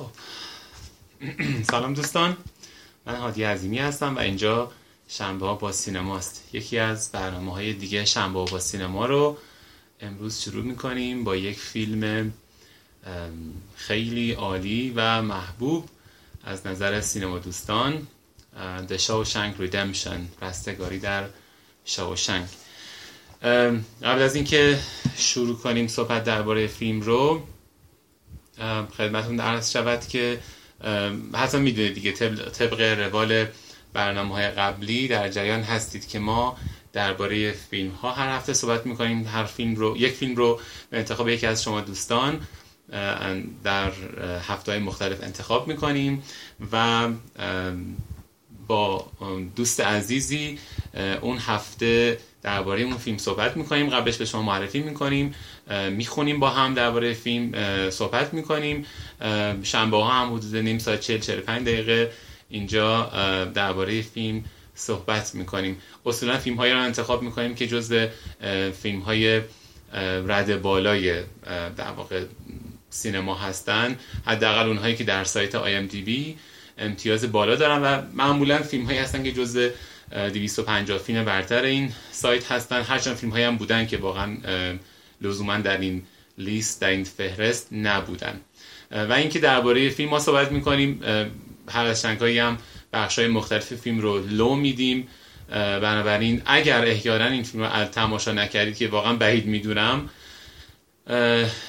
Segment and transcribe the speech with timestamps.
[0.00, 0.10] خب.
[1.70, 2.36] سلام دوستان.
[3.06, 4.72] من هادی عظیمی هستم و اینجا
[5.08, 9.38] شنبه با سینماست یکی از برنامه های دیگه شنبه با سینما رو
[10.00, 12.32] امروز شروع می‌کنیم با یک فیلم
[13.76, 15.88] خیلی عالی و محبوب
[16.44, 18.06] از نظر سینما دوستان
[18.88, 21.28] The Shawshank Redemption رستگاری در
[21.84, 22.48] شاوشنگ.
[24.02, 24.78] قبل از اینکه
[25.16, 27.42] شروع کنیم صحبت درباره فیلم رو
[28.96, 30.38] خدمتون عرض شود که
[31.34, 32.12] حتی می‌دونید دیگه
[32.52, 33.46] طبق روال
[33.92, 36.56] برنامه های قبلی در جریان هستید که ما
[36.92, 39.26] درباره فیلم ها هر هفته صحبت می‌کنیم.
[39.26, 42.40] هر فیلم رو یک فیلم رو به انتخاب یکی از شما دوستان
[43.64, 43.92] در
[44.48, 46.22] هفته های مختلف انتخاب می‌کنیم
[46.72, 47.08] و
[48.70, 49.06] با
[49.56, 50.58] دوست عزیزی
[51.20, 53.90] اون هفته درباره اون فیلم صحبت می‌کنیم.
[53.90, 55.34] قبلش به شما معرفی می‌کنیم.
[55.90, 57.52] می‌خونیم با هم درباره فیلم
[57.90, 58.86] صحبت می‌کنیم.
[59.62, 62.12] شنبه ها هم حدود نیم ساعت 40 45 دقیقه
[62.50, 63.04] اینجا
[63.54, 65.76] درباره فیلم صحبت می‌کنیم.
[66.06, 68.06] اصولا فیلم هایی رو انتخاب می‌کنیم که جزء
[68.82, 69.40] فیلم های
[70.26, 71.22] رد بالای
[71.76, 72.24] در واقع
[72.90, 73.98] سینما هستن.
[74.26, 75.56] حداقل اونهایی که در سایت
[75.92, 76.36] بی
[76.80, 79.68] امتیاز بالا دارن و معمولا فیلم هایی هستن که جزء
[80.12, 82.82] 250 فیلم برتر این سایت هستن.
[82.82, 84.36] هرچند فیلم هایی هم بودن که واقعا
[85.20, 86.02] لزوما در این
[86.38, 88.40] لیست در این فهرست نبودن.
[88.90, 91.00] و اینکه درباره فیلم ما صحبت می‌کنیم
[91.68, 92.58] هر از هم
[92.92, 95.08] بخش های مختلف فیلم رو لو میدیم.
[95.50, 100.08] بنابراین اگر احیانا این فیلم رو تماشا نکردید که واقعا بعید می‌دونم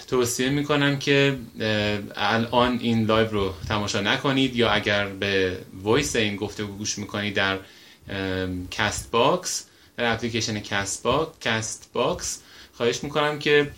[0.08, 1.38] توصیه می‌کنم که
[2.16, 7.60] الان این live رو تماشا نکنید یا اگر به voice این گفتگو گوش می‌کنید در
[8.72, 12.42] Castbox در اپلیکیشن Castbox Castbox
[12.74, 13.72] خواهش می‌کنم که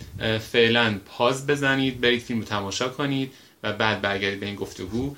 [0.52, 3.32] فعلا pause بزنید برید فیلم رو تماشا کنید
[3.64, 5.16] و بعد برگردید به این گفتگو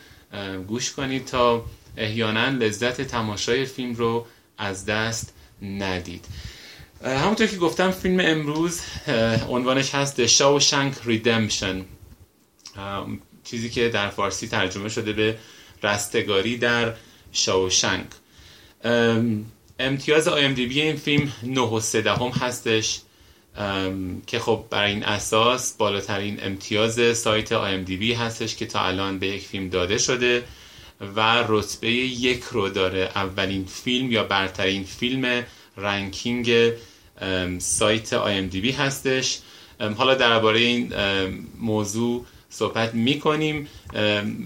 [0.67, 1.65] گوش کنید تا
[1.97, 4.25] احیانا لذت تماشای فیلم رو
[4.57, 6.25] از دست ندید.
[7.05, 8.81] همونطور که گفتم فیلم امروز
[9.49, 11.83] عنوانش هست The Shawshank Redemption.
[13.43, 15.37] چیزی که در فارسی ترجمه شده به
[15.83, 16.93] رستگاری در
[17.31, 18.05] شاوشنگ.
[19.79, 23.01] امتیاز بی این فیلم 9 هم هستش
[24.27, 27.53] که خب برای این اساس بالاترین امتیاز سایت
[27.85, 30.43] بی هستش که تا الان به یک فیلم داده شده
[31.15, 35.43] و رتبه یک رو داره اولین فیلم یا برترین فیلم
[35.77, 36.51] ranking
[37.59, 38.13] سایت
[38.51, 39.39] بی هستش.
[39.97, 40.93] حالا درباره این
[41.59, 43.67] موضوع صحبت می‌کنیم.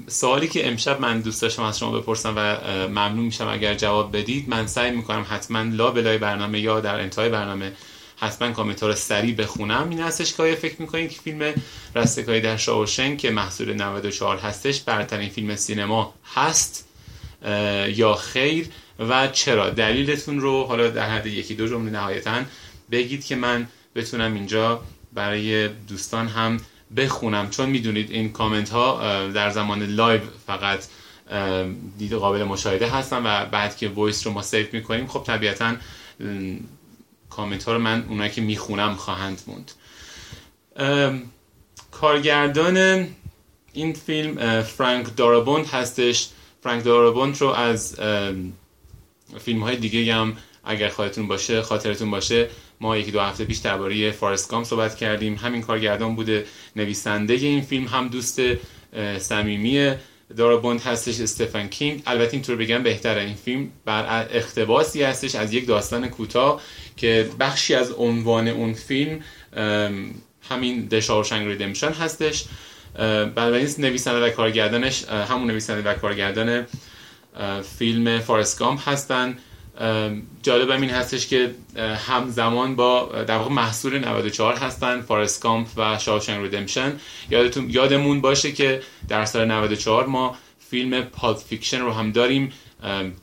[0.08, 2.58] سوالی که امشب من دوست داشتم از شما بپرسم و
[2.88, 4.50] ممنون میشم اگر جواب بدید.
[4.50, 7.72] من سعی می‌کنم حتما لا بلای برنامه یا در انتهای برنامه
[8.18, 9.90] حتما کامنت رو سریع بخونم.
[9.90, 11.54] این هستش که فکر می‌کنید که فیلم
[11.96, 16.88] رستگاری در شاوشنک که محصول 94 هستش برترین فیلم سینما هست
[17.88, 18.68] یا خیر؟
[19.00, 22.42] و چرا؟ دلیلتون رو حالا در حد یکی دو جمله نهایتا
[22.92, 24.82] بگید که من بتونم اینجا
[25.14, 26.58] برای دوستان هم
[26.98, 27.50] بخونم.
[27.50, 30.84] چون می‌دونید این کامنت ها در زمان live فقط
[31.98, 35.76] دید قابل مشاهده هستن و بعد که voice رو ما save می‌کنیم خب طبیعتا
[37.30, 39.72] کامنت ها رو من اونایی که می‌خونم خواهند موند.
[41.92, 43.08] کارگردان
[43.74, 46.30] این فیلم فرانک دارابوند هستش.
[46.64, 48.00] فرانک دارابوند رو از
[49.38, 52.50] فیلم های دیگه هم اگر خاطرتون باشه خاطرتون باشه.
[52.82, 55.36] ما یکی دو هفته پیش درباره فارست گام صحبت کردیم.
[55.36, 56.46] همین کارگردان بوده
[56.76, 58.42] نویسنده این فیلم هم دوست
[59.18, 59.94] صمیمی
[60.38, 62.04] دارابوند هستش استفن کینگ.
[62.06, 63.22] البته اینطور بگم بهتره.
[63.22, 66.62] این فیلم بر اختباسی هستش از یک داستان کوتاه
[66.98, 69.20] که بخشی از عنوان اون فیلم
[70.50, 72.46] همین The Shawshank Redemption هستش.
[73.36, 76.66] بنابراین نویسنده و کارگردانش همون نویسنده و کارگردان
[77.78, 79.38] فیلم Forrest Gump هستن.
[80.42, 81.56] جالب این هستش که
[82.08, 86.94] همزمان با در واقع محصول 94 هستن Forrest Gump و Shawshank Redemption.
[87.30, 90.36] یادتون یادمون باشه که در سال 94 ما
[90.70, 92.52] فیلم Pulp Fiction رو هم داریم.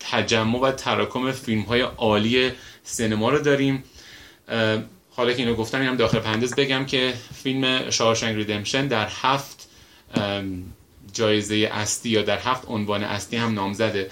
[0.00, 2.52] تجمع و تراکم فیلم های عالی
[2.82, 3.84] سینما رو داریم.
[5.10, 9.68] حالا که اینو گفتم اینم داخل پرانتز بگم که فیلم Shawshank Redemption در هفت
[11.16, 14.10] جایزه اصلی یا در هفت عنوان اصلی هم نامزد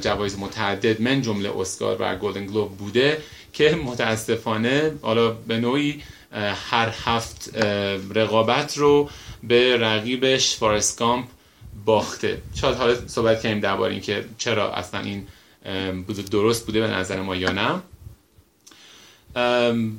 [0.00, 3.22] جوایز متعدد من جمله اسکار و گلدن گلوب بوده
[3.52, 6.02] که متاسفانه حالا به نوعی
[6.70, 7.56] هر هفت
[8.14, 9.10] رقابت رو
[9.42, 11.26] به رقیبش Forrest Gump
[11.84, 12.42] باخته.
[12.54, 15.26] شاید حالا صحبت کنیم درباره اینکه چرا اصلا این
[16.30, 17.82] درست بوده به نظر ما یا نه.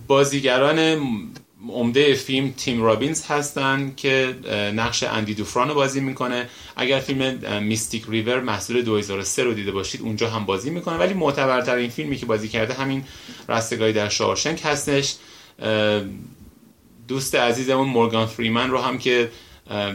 [0.07, 1.07] بازیگران
[1.67, 4.35] عمده فیلم تیم رابینز هستن که
[4.75, 6.49] نقش اندی دوفران رو بازی می‌کنه.
[6.75, 10.97] اگر فیلم میستیک ریور محصول 2003 رو دیده باشید اونجا هم بازی می‌کنه.
[10.97, 13.03] ولی معتبرترین فیلمی که بازی کرده همین
[13.49, 15.15] رستگاری در شاورشنک هستش.
[17.07, 19.31] دوست عزیزمون مورگان فریمن رو هم که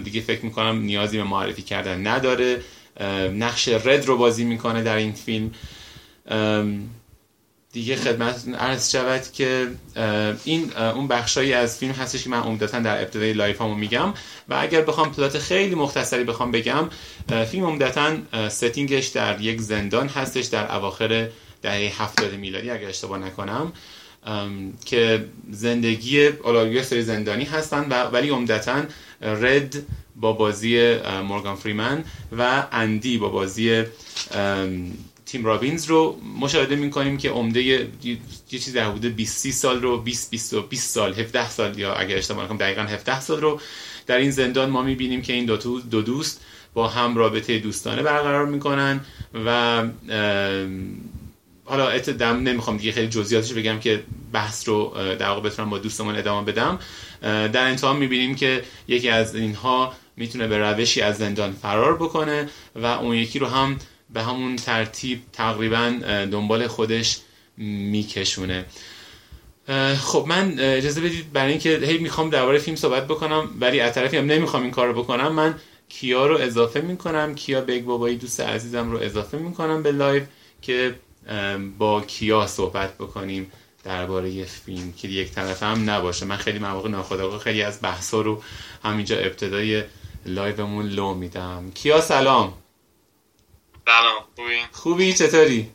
[0.05, 2.61] دیگه فکر می‌کنم نیازی به معرفی کردن نداره.
[3.35, 5.51] نقش Red رو بازی می‌کنه در این فیلم.
[7.75, 9.69] دیگه خدمت عرض شود که
[10.45, 14.15] این اون بخشایی از فیلم هستش که من عمدتا در ابتدای live هامو میگم.
[14.49, 16.89] و اگر بخوام plot خیلی مختصری بخوام بگم
[17.51, 21.29] فیلم عمدتا setting ش در یک زندان هستش در اواخر
[21.63, 23.73] دهه هفتاد میلادی اگر اشتباه نکنم
[24.85, 26.31] که زندگی
[26.73, 28.83] یه سری زندانی هستن ولی عمدتا
[29.21, 29.77] رد
[30.17, 30.97] با بازی
[31.29, 32.05] مورگان فریمن
[32.39, 33.85] و اندی با بازی
[35.35, 37.89] تیم رابینز رو مشاهده می‌کنیم که عمده یه,
[38.49, 42.45] چیزی در حدود 20 سال رو 20 20 20 سال 17 سال یا اگر اشتباه
[42.45, 43.61] نکنم دقیقا 17 سال رو
[44.07, 46.41] در این زندان ما می‌بینیم که این دو, دو دوست
[46.75, 49.01] با هم رابطه دوستانه برقرار می‌کنن
[49.47, 49.83] و
[51.65, 54.03] حالا اتدام نمی‌خوام دیگه خیلی جزئیاتش بگم که
[54.33, 56.79] بحث رو در واقع بتونم با دوستمون ادامه بدم.
[57.23, 62.87] در انتها می‌بینیم که یکی از اینها می‌تونه به روشی از زندان فرار بکنه و
[62.87, 63.77] اون یکی رو هم
[64.15, 66.01] به همون ترتیب تقریبا
[66.33, 67.19] دنبال خودش
[67.57, 68.65] میکشونه.
[69.99, 74.17] خب من اجازه بدید برای اینکه هی می‌خوام درباره فیلم صحبت بکنم ولی از طرفی
[74.17, 75.33] هم نمی‌خوام این کار رو بکنم.
[75.33, 75.55] من
[75.89, 80.23] کیا رو اضافه می‌کنم کیا بگ بابایی دوست عزیزم رو اضافه می‌کنم به live
[80.63, 80.95] که
[81.79, 83.51] با کیا صحبت بکنیم
[83.85, 86.27] درباره فیلم که یک طرفه هم نباشه.
[86.27, 88.43] من خیلی مواقع ناخودآگاه خیلی از بحثا رو
[88.85, 89.83] همینجا ابتدای
[90.27, 91.71] live مون لو میدم.
[91.75, 92.53] کیا سلام.
[93.87, 95.71] سلام خوبی؟ خوبی چطوری؟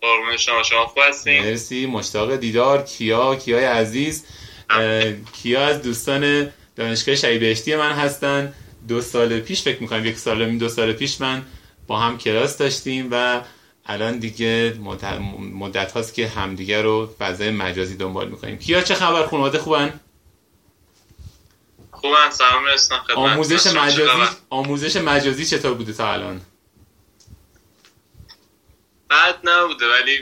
[0.00, 4.24] قربون شما شما خوب هستین؟ مرسی مشتاق دیدار کیا کیای عزیز؟
[5.32, 8.54] کیا از دوستان دانشگاه شهید بهشتی من هستن.
[8.88, 11.46] دو سال پیش فکر می‌کنم یک سال دو سال پیش من
[11.86, 13.40] با هم کلاس داشتیم و
[13.86, 14.76] الان دیگه
[15.52, 18.58] مدت هاست که همدیگه رو فضای مجازی دنبال می‌کنیم.
[18.58, 20.00] کیا چه خبر؟ خانواده خوبن؟
[21.90, 26.40] خوبن سلام رسنم آموزش مجازی آموزش مجازی چطور بوده تا الان؟
[29.10, 30.18] بد نبوده ولی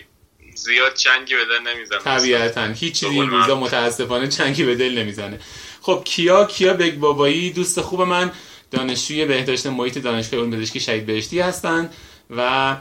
[0.55, 1.99] زیاد چنگی به دل نمی‌زنه.
[1.99, 2.65] طبیعتا.
[2.65, 5.41] هیچ چیزی این روزا متاسفانه چنگی به دل نمی‌زنه.
[5.81, 8.33] خب کیا؟ کیا بگ بابایی؟ دوست خوب من
[8.71, 11.95] دانشجوی بهداشت محیط دانشگاه علوم پزشکی شهید بهشتی هستند
[12.31, 12.77] و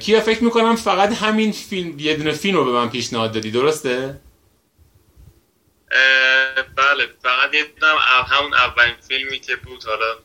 [0.00, 4.20] کیا فکر می‌کنم فقط همین فیلم یه دونه فیلم رو به من پیشنهاد دادی درسته؟
[6.76, 7.66] بله فقط یه
[8.26, 10.16] همون اولین فیلمی که بود حالا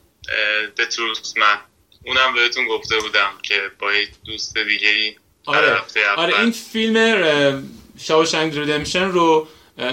[0.77, 1.68] The Truth Man.
[2.09, 5.15] اونم بهتون گفته بودم که با یک دوست دیگه ای
[5.45, 5.81] آره.
[6.17, 9.47] آره این فیلم Shawshank Redemption رو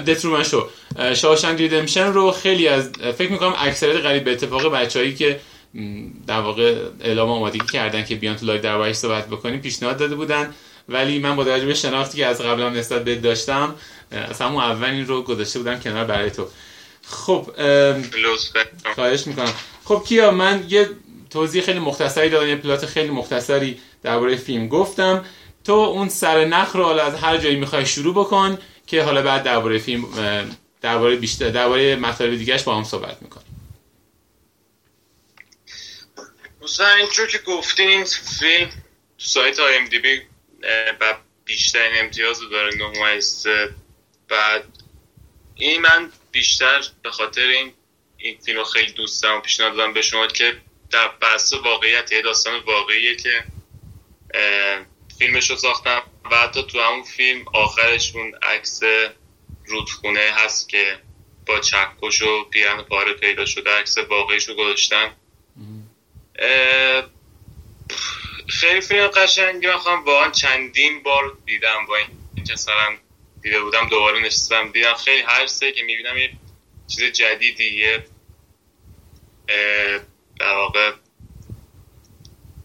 [0.07, 0.69] The Truman Show
[1.15, 5.41] Shawshank Redemption رو خیلی از فکر می‌کنم اکثریت قریب به اتفاق بچههایی که
[6.27, 10.55] در واقع اعلام آمادگی کردن که بیان تو live در صحبت بکنیم پیشنهاد داده بودن.
[10.89, 13.75] ولی من با توجه به شناختی که از قبل هم نسبت به داشتم
[14.11, 16.49] از همون اول این رو گذاشته بودم کنار برای تو.
[17.07, 17.51] خب
[18.95, 19.55] خواهش می‌کنم.
[19.85, 20.91] خب کیا من یه
[21.31, 25.25] توضیح خیلی مختصری دادم یه plot خیلی مختصری درباره فیلم گفتم.
[25.65, 29.79] تو اون سر نخ رو از هر جایی می‌خوای شروع بکن که حالا بعد درباره
[29.79, 30.05] فیلم
[30.81, 33.47] درباره بیشتر درباره مطالب دیگهش با هم صحبت می‌کنیم.
[36.63, 38.71] مثلا اینجور که گفتین فیلم
[39.19, 40.23] تو سایت آی ام دی بی
[41.45, 43.69] بیشترین امتیاز رو داره نه
[44.29, 44.65] بعد
[45.55, 47.73] این من بیشتر به خاطر این
[48.17, 50.57] این فیلم خیلی دوست دارم پیشنهاد دادم به شما که
[50.91, 53.45] در بحث واقعیت یه داستان واقعیه که
[55.19, 58.81] فیلمش رو ساختم و حتی تو همون فیلم آخرش اون عکس
[59.67, 60.99] رودخونه هست که
[61.47, 65.17] با چکش و پیرن پاره پیدا شده عکس واقعیش رو گذاشتم
[68.49, 72.99] خیلی فیلم قشنگی من واقعا چندین بار دیدم با این سرم
[73.43, 76.31] دیده بودم دوباره نشستم دیدم خیلی هر سه که می‌بینم یه
[76.89, 78.05] چیز جدیدی یه
[80.41, 80.93] در واقع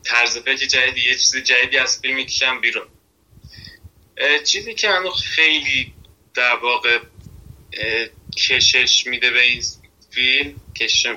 [0.04, 2.88] طرز فکر جدیدی یه چیز جدیدی از فیلم می‌کشم بیرون.
[4.44, 5.94] چیزی که منو خیلی
[6.34, 7.00] در واقع
[8.38, 9.64] کشش میده به این
[10.12, 11.16] فیلم کشش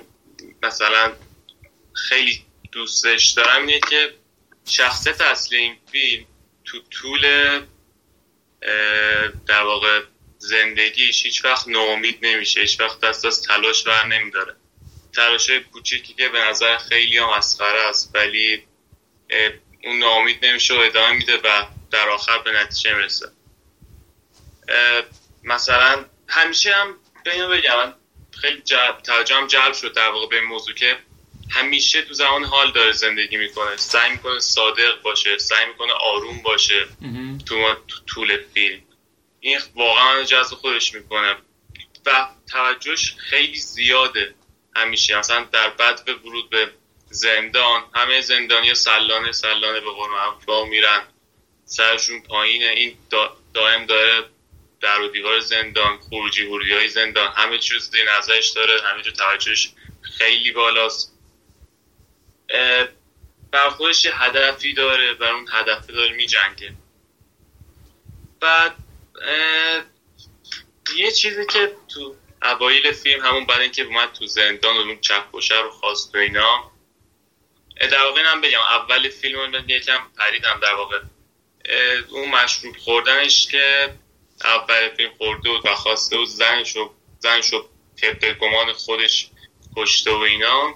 [0.63, 1.13] مثلا
[1.93, 4.15] خیلی دوستش دارم اینه که
[4.67, 6.27] شخصیت اصلی این فیلم
[6.65, 7.23] تو طول
[9.47, 10.03] در واقع
[10.39, 14.57] زندگیش هیچ وقت ناامید نمیشه هیچ وقت دست از تلاش بر نمیداره.
[15.17, 18.63] تلاش کوچیکی که به نظر خیلی هم مسخره است ولی
[19.85, 23.27] اون ناامید نمیشه و ادامه میده و در آخر به نتیجه می‌رسه.
[25.45, 27.95] مثلا همیشه هم بگم بگم
[28.41, 30.99] خیلی جلب توجهم جلب شد در واقع به این موضوع که
[31.51, 33.77] همیشه تو زمان حال داره زندگی می‌کنه.
[33.77, 36.87] سعی می‌کنه صادق باشه سعی می‌کنه آروم باشه
[37.47, 37.75] تو,
[38.07, 38.83] طول فیلم.
[39.41, 41.37] این واقعا جذب خودش می‌کنه
[42.07, 44.35] و توجهش خیلی زیاده.
[44.77, 45.19] همیشه.
[45.19, 46.71] مثلا در بعد به ورود به
[47.11, 51.03] زندان همه زندانی سلانه سلانه به قرآن میرن.
[51.65, 52.67] سرشون پایینه.
[52.67, 52.97] این
[53.55, 54.25] دائم داره
[54.81, 59.11] در و دیوار زندان خروجی ورودی های زندان همه چیز دی نظرش داره همه جو
[59.11, 61.15] توجهش خیلی بالاست.
[63.55, 66.75] بر خودش هدفی داره بر اون هدفی داره می جنگه
[68.41, 68.77] بعد
[70.97, 75.61] یه چیزی که تو اوایل فیلم همون بعد اینکه اومد تو زندان و اون چکشه
[75.61, 76.73] رو خواست و اینا.
[77.81, 80.61] در واقع هم بگم اول فیلم رو یکم پریدم.
[80.63, 81.01] در واقع
[82.09, 83.95] اون مشروب خوردنش که
[84.45, 87.69] اول فیلم خورده بود و خواسته بود زنشو زنشو
[88.01, 89.29] طبق گمان خودش
[89.77, 90.75] کشته و اینا.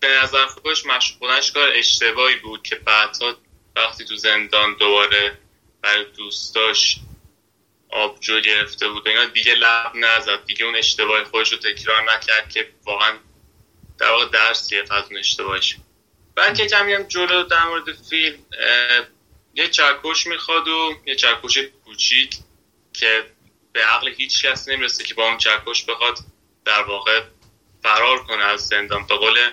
[0.00, 3.36] به نظر خودش مشروب خوردنش کار اشتباهی بود که بعدها
[3.76, 5.38] وقتی تو زندان دوباره
[5.82, 6.96] برای دوستاش
[7.94, 10.44] آبجو گرفته بود اینا دیگه لب نزد.
[10.44, 13.18] دیگه اون اشتباه خودش رو تکرار نکرد که واقعا
[13.98, 15.76] در واقع درس گرفت از اون اشتباهش.
[16.34, 18.38] بعد که کمی هم جلو در مورد فیلم
[19.54, 22.36] یه چکش می‌خواد و یه چکش کوچیک
[22.92, 23.24] که
[23.72, 26.18] به عقل هیچ کس نمی‌رسه که با اون چکش بخواد
[26.64, 27.22] در واقع
[27.82, 29.06] فرار کنه از زندان.
[29.06, 29.50] به قول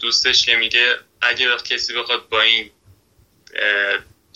[0.00, 2.70] دوستش که میگه اگه کسی بخواد با این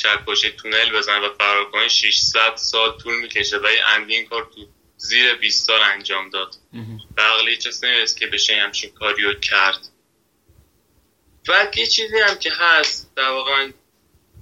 [0.01, 4.69] چکش تونل بزنه و فرار کنه 600 سال طول می‌کشه و اندی این کار تو
[4.97, 6.55] زیر 20 سال انجام داد.
[7.49, 9.89] هیچ کس نمی‌رسه که بشه همچین کاری رو کرد.
[11.49, 13.71] و یه چیزی هم که هست در واقع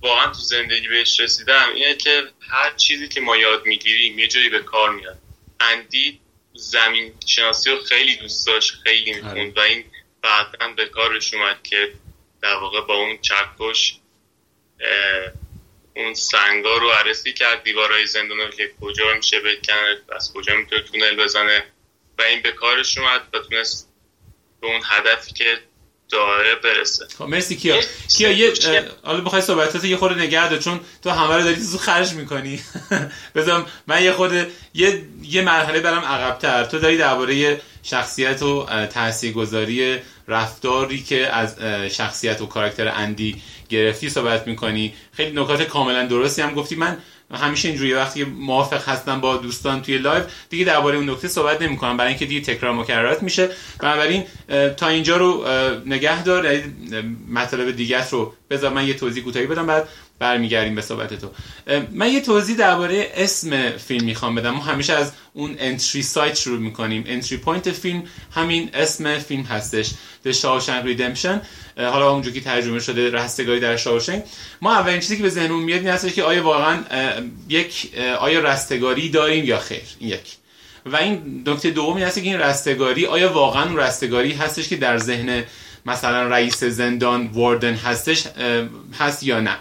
[0.03, 4.49] واقعا تو زندگی بهش رسیدم اینه که هر چیزی که ما یاد می‌گیریم یه جایی
[4.49, 5.19] به کار میاد.
[5.61, 6.21] اندی
[6.55, 9.53] زمین شناسی رو خیلی دوست داشت خیلی می‌خوند آره.
[9.57, 9.85] و این
[10.23, 11.93] بعدا به کارش اومد که
[12.43, 13.99] در واقع با اون چکش
[15.99, 20.83] اون سنگا رو عرضی کرد دیوارهای زندان رو که کجا میشه بکنه از کجا می‌تونه
[20.83, 21.65] تونل بزنه.
[22.19, 23.89] و این به کارش اومد و تونست
[24.61, 25.59] به اون هدفی که
[26.09, 27.07] داره برسه.
[27.19, 27.81] خب مرسی کیا.
[28.17, 28.53] کیا یه
[29.03, 32.61] حالا بخوای صحبتات یه خورده نگه دار چون تو همه رو داری تو خرج می‌کنی.
[33.35, 36.65] بذارم من یه خورده یه یه مرحله برم عقبتر.
[36.65, 41.61] تو داری درباره شخصیت و تاثیرگذاری رفتاری که از
[41.93, 44.95] شخصیت و کاراکتر اندی گرفتی صحبت می‌کنی.
[45.13, 46.77] خیلی نکات کاملا درستی هم گفتی.
[46.77, 46.97] من
[47.35, 51.97] همیشه اینجوری وقتی موافق هستم با دوستان توی live دیگه درباره اون نکته صحبت نمی‌کنم.
[51.97, 53.49] برای اینکه دیگه تکرار مکررات میشه.
[53.81, 54.25] بنابراین
[54.77, 55.45] تا اینجا رو
[55.87, 59.89] نگه دار یعنی مطالب دیگه رو بذار من یه توضیح کوتاهی بدم بعد
[60.19, 61.31] برمیگردیم به صحبت تو.
[61.93, 64.51] من یه توضیح درباره اسم فیلم می‌خوام بدم.
[64.51, 67.05] ما همیشه از اون entry site شروع می‌کنیم.
[67.07, 69.91] entry point فیلم همین اسم فیلم هستش.
[70.27, 71.39] The Shawshank Redemption.
[71.77, 74.23] حالا اونجوری که ترجمه شده رستگاری در شاوشنک.
[74.63, 76.85] ما اولین چیزی که به ذهنمون میاد این هستش که آیا واقعا
[77.49, 77.91] یک
[78.21, 80.37] آیا رستگاری داریم یا خیر؟ این یک.
[80.87, 85.45] و این نکته دومی هست که این رستگاری آیا واقعا رستگاری هستش که در ذهن
[85.87, 88.27] مثلا رئیس زندان واردن هستش
[88.99, 89.57] هست یا نه.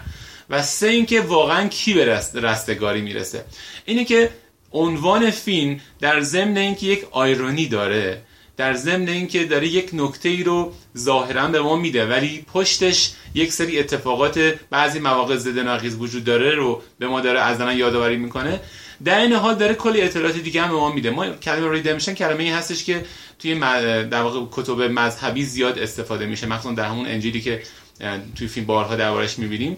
[0.50, 3.44] و سه اینکه واقعا کی به رستگاری می‌رسه.
[3.84, 4.30] اینه که
[4.72, 8.22] عنوان فیلم در ضمن اینکه یک آیرونی داره
[8.56, 13.52] در ضمن اینکه داره یک نکته ای رو ظاهرا به ما میده ولی پشتش یک
[13.52, 18.60] سری اتفاقات بعضی مواقع ضد وجود داره رو به ما داره از یادآوری می‌کنه.
[19.04, 21.10] در این حال داره کلی اطلاعات دیگه هم به ما میده.
[21.10, 23.04] ما کلمه ریدمشن کلمه ای هستش که
[23.38, 23.54] توی
[24.10, 27.62] در واقع کتب مذهبی زیاد استفاده میشه مخصوصا در همون انجیلی که
[28.36, 29.76] توی فیلم بارها دربارش می‌بینیم.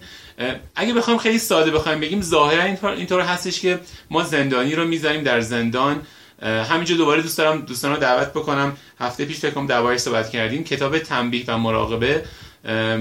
[0.76, 5.40] اگه بخوام خیلی ساده بخوایم بگیم ظاهرا اینطور هستش که ما زندانی رو می‌ذاریم در
[5.40, 6.02] زندان.
[6.42, 8.76] همینجا دوباره دوست دارم دوستان رو دعوت بکنم.
[9.00, 10.64] هفته پیش فکر کنم دربارش صحبت کردیم.
[10.64, 12.24] کتاب تنبیه و مراقبه.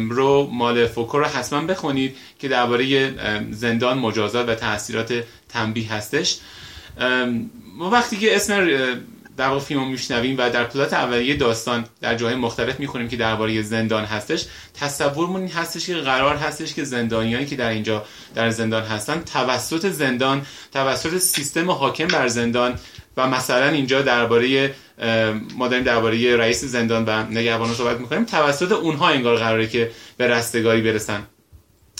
[0.09, 3.13] رو مال فوکو رو حتما بخونید که درباره
[3.51, 6.39] زندان مجازات و تاثیرات تنبیه هستش.
[7.77, 8.67] ما وقتی که اسم
[9.39, 14.05] در فیلم میشنویم و در پلات اولیه داستان در جاهای مختلف می‌خونیم که درباره زندان
[14.05, 18.05] هستش تصورمون این هستش که قرار هستش که زندانیانی که در اینجا
[18.35, 22.75] در زندان هستن توسط زندان توسط سیستم حاکم بر زندان
[23.17, 24.75] و مثلا اینجا درباره
[25.57, 30.27] ما داریم درباره رئیس زندان و نگهبان صحبت می‌کنیم توسط اونها انگار قراره که به
[30.27, 31.23] رستگاری برسن.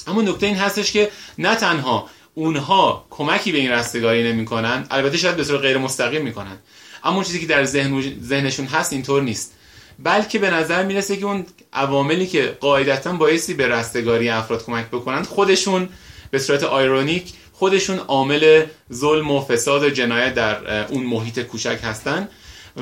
[0.08, 5.36] اما نکته این هستش که نه تنها اونها کمکی به این رستگاری نمی‌کنن البته شاید
[5.36, 6.58] به صورت غیر مستقیم می‌کنن.
[7.04, 9.54] اما چیزی که در ذهن ذهنشون هست اینطور نیست.
[10.00, 15.24] بلکه به نظر می‌رسه که اون عواملی که قاعدتا بایستی به رستگاری افراد کمک بکنن
[15.24, 15.90] خودشون
[16.32, 22.28] به صورت آیرونیک خودشون عامل ظلم و فساد و جنایت در اون محیط کوچک هستن.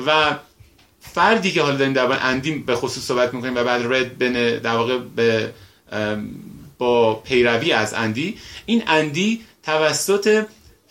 [0.06, 0.36] و
[1.00, 4.18] فردی که حالا داریم در اندی به خصوص صحبت می‌کنیم و بعد رد
[4.62, 5.52] در واقع به
[6.78, 10.46] با پیروی از اندی این اندی توسط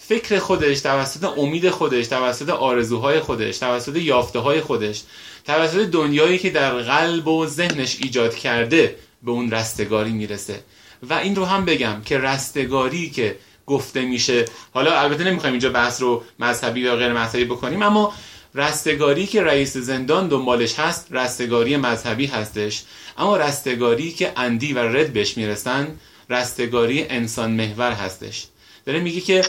[0.08, 5.04] فکر خودش توسط امید خودش توسط آرزوهای خودش توسط یافته های خودش
[5.46, 10.64] توسط دنیایی که در قلب و ذهنش ایجاد کرده به اون رستگاری می‌رسه.
[11.10, 13.36] و این رو هم بگم که رستگاری که
[13.66, 18.14] گفته میشه حالا البته نمی‌خوایم اینجا بحث رو مذهبی یا غیر مذهبی بکنیم اما
[18.56, 22.84] رستگاری که رئیس زندان دنبالش هست رستگاری مذهبی هستش.
[23.18, 25.88] اما رستگاری که اندی و رد بهش می‌رسن
[26.30, 28.48] رستگاری انسان محور هستش.
[28.86, 29.42] داره میگه که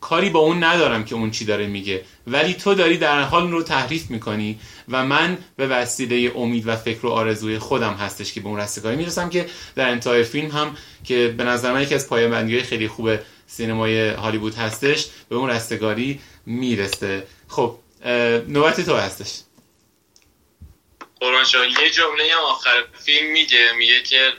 [0.00, 2.04] کاری با اون ندارم که اون چی داره میگه.
[2.26, 7.06] ولی تو داری در حال رو تحریف می‌کنی و من به وسیله امید و فکر
[7.06, 11.34] و آرزوی خودم هستش که به اون رستگاری می‌رسم که در انتهای فیلم هم که
[11.36, 13.10] به نظر من یکی از پایان خیلی خوب
[13.46, 17.26] سینمای هالیوود هستش به اون رستگاری می‌رسه.
[17.48, 17.78] خب
[18.48, 19.40] نوبت تو هستش.
[21.20, 21.44] قرآن
[21.82, 24.32] یه جمله هم آخر فیلم میگه میگه که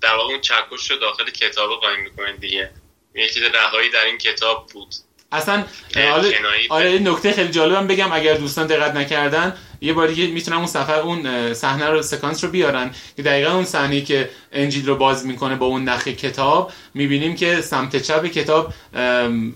[0.00, 2.70] در واقع اون چکش رو داخل کتاب قایم می‌کنه دیگه.
[3.14, 4.94] یکی رهایی در این کتاب بود.
[5.32, 5.64] اصلا
[5.96, 6.32] آره,
[6.68, 9.56] آره نکته خیلی جالبم بگم اگر دوستان دقت نکردن.
[9.80, 13.64] یه باری که می‌تونم اون سفر اون صحنه رو سکانس رو بیارن که دقیقا اون
[13.64, 18.74] صحنه که انجیل رو باز می‌کنه با اون نخ کتاب می‌بینیم که سمت چپ کتاب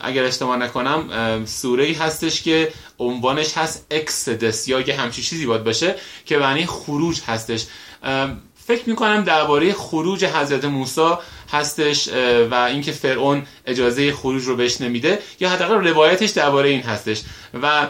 [0.01, 5.65] اگر اشتباه نکنم سوره ای هستش که عنوانش هست اکسدس یا یه همچی چیزی باید
[5.65, 5.95] باشه
[6.27, 7.65] که معنی خروج هستش.
[8.67, 11.11] فکر می‌کنم درباره خروج حضرت موسی
[11.53, 12.09] هستش
[12.51, 17.23] و اینکه فرعون اجازه خروج رو بهش نمیده یا حداقل روایتش درباره این هستش.
[17.63, 17.89] و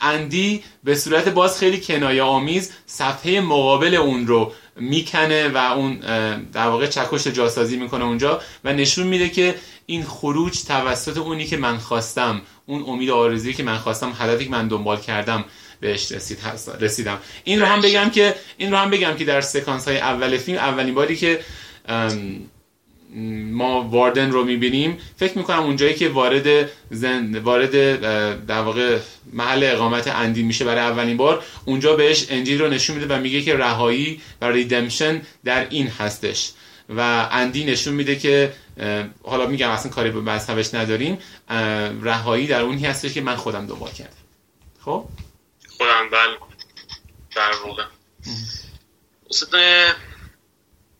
[0.00, 5.96] اندی به صورت باز خیلی کنایه آمیز صفحه مقابل اون رو می‌کنه و اون
[6.52, 9.54] در واقع چکش جاسازی می‌کنه اونجا و نشون میده که
[9.86, 14.50] این خروج توسط اونی که من خواستم اون امید آرزویی که من خواستم هدفی که
[14.50, 15.44] من دنبال کردم
[15.80, 16.38] بهش رسید
[16.80, 17.18] رسیدم.
[17.44, 20.58] این رو هم بگم که این رو هم بگم که در سکانس های اول فیلم
[20.58, 21.40] اولین باری که
[23.50, 27.38] ما واردن رو می‌بینیم فکر می‌کنم اونجایی که وارد زن...
[27.38, 28.00] وارد
[28.46, 28.98] در واقع
[29.32, 33.42] محل اقامت اندی میشه برای اولین بار اونجا بهش انجیل رو نشون میده و میگه
[33.42, 36.52] که رهایی و ریدمشن در این هستش.
[36.88, 38.52] و اندی نشون میده که
[39.22, 41.18] حالا میگم اصلا کاری به مذهبش نداریم
[42.02, 44.10] رهایی در اونی هستش که من خودم دنبال کردم.
[44.80, 45.04] خب؟
[45.76, 46.38] خودم بله
[47.36, 47.84] در واقع.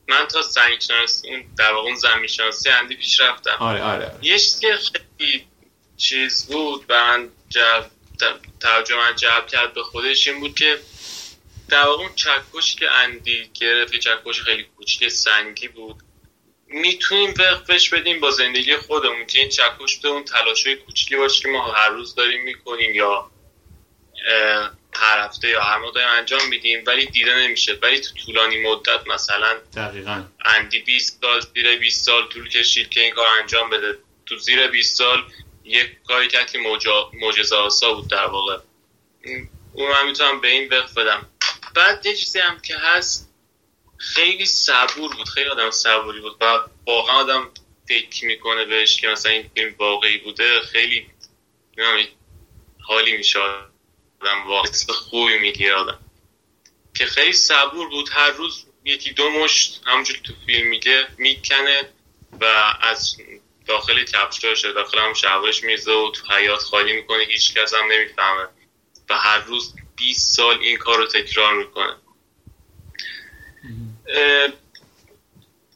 [0.08, 4.18] من تا زنگ شناسی اون در واقع اون زمین شناسی اندی پیش رفتم آره آره.
[4.22, 5.46] یه که خیلی
[5.96, 7.90] چیز بود و من جب
[8.60, 10.80] توجه من جلب کرد به خودش این بود که
[11.68, 15.96] در واقع اون چکشی که اندی گرفت چکش خیلی کوچیک سنگی بود.
[16.66, 21.48] می‌تونیم وقفش بدیم با زندگی خودمون که این چکش به اون تلاشای کوچیکی باشه که
[21.48, 23.30] ما هر روز داریم می‌کنیم یا
[24.94, 27.78] هر هفته یا هر داریم انجام میدیم ولی دیده نمیشه.
[27.82, 30.24] ولی تو طولانی مدت مثلا دقیقا.
[30.44, 33.98] اندی 20 سال زیر 20 سال طول کشید که این کار انجام بده.
[34.26, 35.24] تو زیر 20 سال
[35.64, 36.58] یک کاری کرد که
[37.12, 38.58] معجزه آسا بود در واقع.
[39.72, 41.26] اون من می‌تونم به این وقف بدم.
[41.74, 43.34] بعد یه چیزی هم که هست
[43.98, 45.28] خیلی صبور بود.
[45.28, 47.50] خیلی آدم صبوری بود و واقعا آدم
[47.88, 50.60] فکر می‌کنه بهش که مثلا این فیلم واقعی بوده.
[50.60, 51.10] خیلی
[52.80, 53.38] حالی میشه.
[54.26, 55.98] آدم واقعا خوبی می‌گیره
[56.94, 58.08] که خیلی صبور بود.
[58.12, 61.88] هر روز یکی دو مشت همونجور تو فیلم میگه می‌کنه
[62.40, 62.44] و
[62.80, 63.16] از
[63.66, 67.24] داخل کفشاش داخل هم شعبش میزه و تو حیات خالی می‌کنه.
[67.24, 68.48] هیچ کس هم نمی‌فهمه.
[69.08, 71.96] و هر روز 20 سال این کار رو تکرار می‌کنه.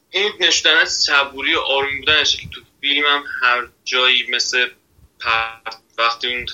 [0.09, 4.69] این نشدن از صبوری و آروم بودنشه که تو فیلم هم هر جایی مثل
[5.97, 6.45] وقتی اون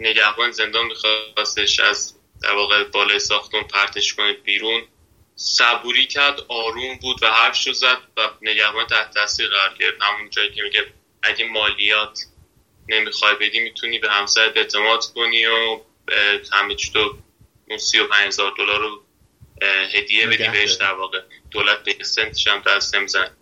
[0.00, 4.82] نگهبان زندان میخواستش از در واقع بالای ساختون پرتش کنه بیرون.
[5.36, 10.02] صبوری کرد آروم بود و حرف رو زد و نگهبان تحت تاثیر قرار گرفت.
[10.02, 10.86] همون جایی که میگه
[11.22, 12.20] اگه مالیات
[12.88, 15.80] نمی‌خوای بدی می‌تونی به همسرت اعتماد کنی و
[16.52, 17.18] همه چی تو
[17.68, 19.02] اون سی و پنج هزار دلار رو
[19.94, 21.20] هدیه بدی بهش در واقع.
[21.50, 23.36] دولت به سنتش هم دست نمیزن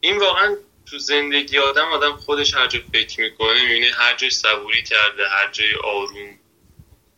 [0.00, 4.82] این واقعا تو زندگی آدم آدم خودش هر جا فکر می‌کنه می‌بینه هر جای صبوری
[4.82, 6.38] کرده هر جای آروم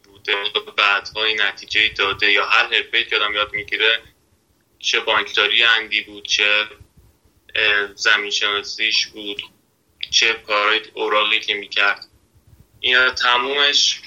[0.05, 0.35] بوده
[0.77, 4.03] بعدها این نتیجه داده یا هر حرفه که آدم یاد می‌گیره
[4.79, 6.69] چه بانکداری اندی بود چه
[7.95, 9.43] زمین شناسیش بود
[10.11, 12.07] چه کارهای اوراقی که می‌کرد.
[12.81, 14.01] اینا تمومش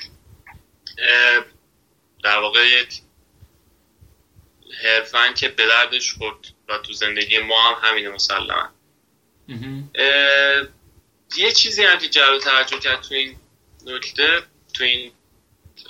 [2.24, 3.02] در واقع یک
[4.84, 8.77] حرفن که به دردش خورد و تو زندگی ما هم همینه مسلما.
[11.38, 13.36] یه چیزی هم که جلو توجه کرد تو این
[13.86, 15.12] نکته تو این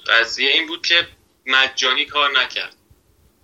[0.08, 1.08] قضیه این بود که
[1.46, 2.76] مجانی کار نکرد.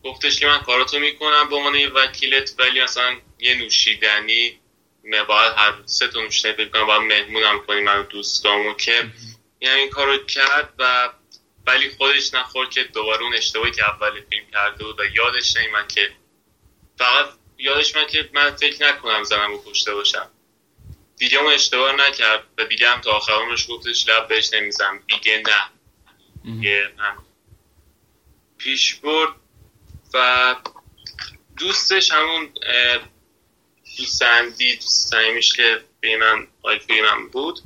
[0.04, 4.60] گفتش که من کاراتو می‌کنم به عنوان وکیلت ولی اصلا یه نوشیدنی
[5.12, 9.12] باید هر سه تا نوشیدنی بکنم باید مهمونم کنی من دوستامو که
[9.62, 11.10] یعنی این کارو کرد و
[11.68, 15.88] ولی خودش نخورد که دوباره اون اشتباهی که اول فیلم کرده بود و یادش من
[15.88, 16.12] که
[16.98, 17.30] فقط
[17.64, 20.30] یادش من که من فکر نکنم زنم رو کشته باشم.
[21.18, 25.44] دیگه اون اشتباه نکرد و دیگه هم تا آخر عمرش گفتش لب بهش نمیزم دیگه
[25.48, 25.70] نه.
[26.44, 27.26] دیگه هم
[28.58, 29.36] پیش برد
[30.14, 30.56] و
[31.58, 32.54] دوستش همون
[33.98, 34.80] دوست اندی
[35.56, 36.48] که به من
[36.90, 37.60] من بود.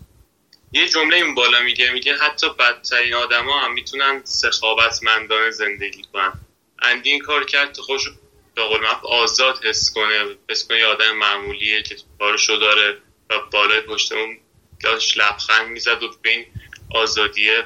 [0.71, 6.33] یه جمله این بالا میگه میگه حتی بدترین آدما هم می‌تونن سخاوتمندانه زندگی کنن.
[6.81, 8.09] اندی این کار کرد تو خوش
[8.57, 12.97] به قول آزاد حس کنه حس کنه یه آدم معمولیه که کارشو داره
[13.29, 14.37] و بالای پشت اون
[14.83, 16.45] داشت لبخند می‌زد و به این
[16.95, 17.65] آزادیه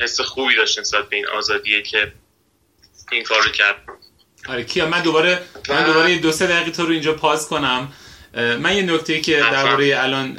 [0.00, 2.12] حس خوبی داشت نسبت به این آزادیه که
[3.12, 3.84] این کارو کرد.
[4.48, 7.92] آره کیا من دوباره من دوباره دو سه دقیقه تو رو اینجا پاز کنم.
[8.34, 10.38] من یه نکته که درباره الان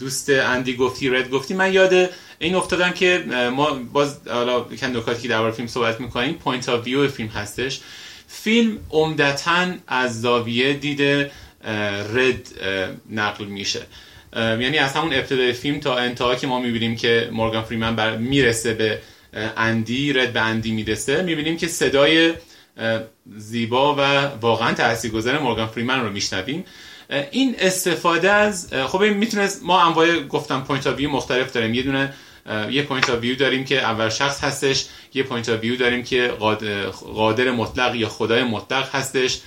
[0.00, 1.54] دوست اندی گفتی رد گفتی.
[1.54, 3.24] من یاد این افتادم که
[3.56, 7.80] ما باز حالا کن نکاتی که درباره فیلم صحبت می‌کنیم point of view فیلم هستش.
[8.28, 11.30] فیلم عمدتا از زاویه دید
[12.14, 12.48] رد
[13.10, 13.80] نقل میشه.
[14.36, 18.74] یعنی از همون ابتدای فیلم تا انتها که ما می‌بینیم که مورگان فریمن بر می‌رسه
[18.74, 18.98] به
[19.56, 22.34] اندی رد به اندی می‌رسه می‌بینیم که صدای
[23.36, 24.00] زیبا و
[24.40, 26.64] واقعا تاثیرگذار مورگان فریمن رو میشنویم.
[27.30, 31.74] این استفاده از خب این می‌تونه ما انواع گفتم point of view مختلف داریم.
[31.74, 32.14] یه دونه
[32.70, 36.28] یه point of view داریم که اول شخص هستش یه point of view داریم که
[37.14, 39.40] قادر مطلق یا خدای مطلق هستش.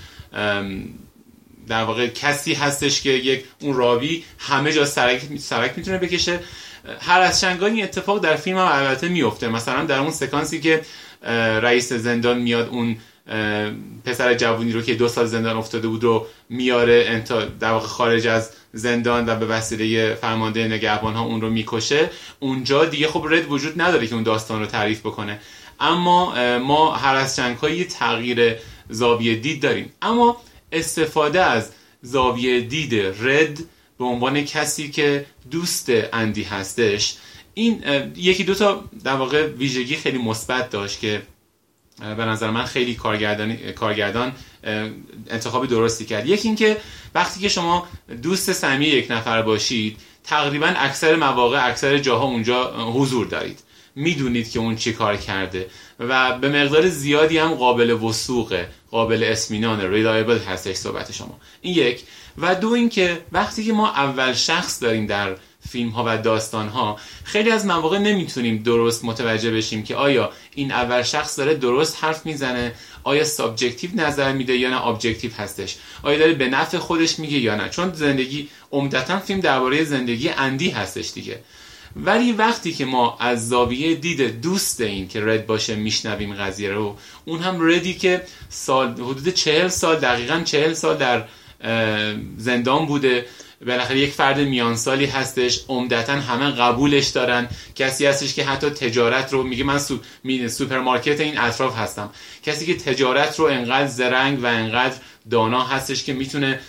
[1.68, 6.40] در واقع کسی هستش که یک اون راوی همه جا سرک, سرک می‌تونه بکشه.
[7.00, 10.82] هر از چندگاهی اتفاق در فیلم هم البته میفته مثلا در اون سکانسی که
[11.62, 12.98] رئیس زندان میاد اون
[14.06, 17.24] پسر جوونی رو که دو سال زندان افتاده بود رو میاره
[17.60, 22.10] در واقع خارج از زندان و به وسیله فرمانده نگهبان ها اون رو می‌کشه.
[22.40, 25.40] اونجا دیگه خب رد وجود نداره که اون داستان رو تعریف بکنه.
[25.80, 28.56] اما ما هر از یه تغییر
[28.90, 29.92] زاویه دید داریم.
[30.02, 30.38] اما
[30.72, 31.70] استفاده از
[32.02, 33.60] زاویه دید رد
[33.98, 37.16] به عنوان کسی که دوست اندی هستش
[37.54, 37.84] این
[38.16, 41.22] یکی دو تا در واقع ویژگی خیلی مثبت داشت که
[42.18, 44.32] به نظر من خیلی کارگردان کارگردان
[45.30, 46.28] انتخاب درستی کرد.
[46.28, 46.78] یکی اینکه
[47.16, 47.88] وقتی که شما
[48.22, 53.60] دوست صمیمی یک نفر باشید تقریبا اکثر مواقع اکثر جاها اونجا حضور دارید.
[53.96, 55.68] می‌دونید که اون چی کار کرده
[56.00, 61.40] و به مقدار زیادی هم قابل وثوقه قابل اسمینان reliable هستش صحبت شما.
[61.62, 62.04] این یک.
[62.38, 65.36] و دو اینکه وقتی که ما اول شخص داریم در
[65.70, 70.72] فیلم ها و داستان ها خیلی از مواقع نمی‌تونیم درست متوجه بشیم که آیا این
[70.72, 75.76] اول شخص داره درست حرف می‌زنه آیا subjective نظر میده یا نه objective هستش.
[76.04, 77.70] آیا داره به نفع خودش میگه یا نه.
[77.70, 81.40] چون زندگی عمدتا فیلم درباره زندگی اندی هستش دیگه.
[81.96, 86.98] ولی وقتی که ما از زاویه دید دوست این که رد باشه میشنویم قضیه رو
[87.26, 91.26] اون هم ردی که سال حدود چهل سال دقیقا چهل سال در
[92.38, 93.26] زندان بوده.
[93.68, 97.48] بالاخره یک فرد میانسالی هستش عمدتا همه قبولش دارن.
[97.76, 100.00] کسی هستش که حتی تجارت رو میگه من سو...
[100.48, 102.10] سوپرمارکت این اطراف هستم.
[102.44, 104.96] کسی که تجارت رو انقدر زرنگ و انقدر
[105.30, 106.60] دانا هستش که می‌تونه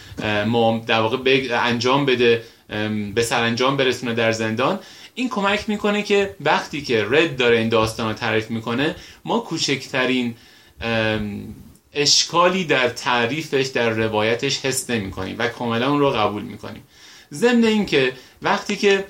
[0.87, 2.43] در واقع انجام بده
[3.15, 4.79] به سرانجام برسونه در زندان.
[5.15, 10.35] این کمک می‌کنه که وقتی که رد داره این داستان رو تعریف می‌کنه ما کوچکترین
[11.95, 16.83] اشکالی در تعریفش در روایتش حس نمی کنیم و کاملا اون رو قبول می کنیم
[17.33, 19.05] ضمن اینکه وقتی که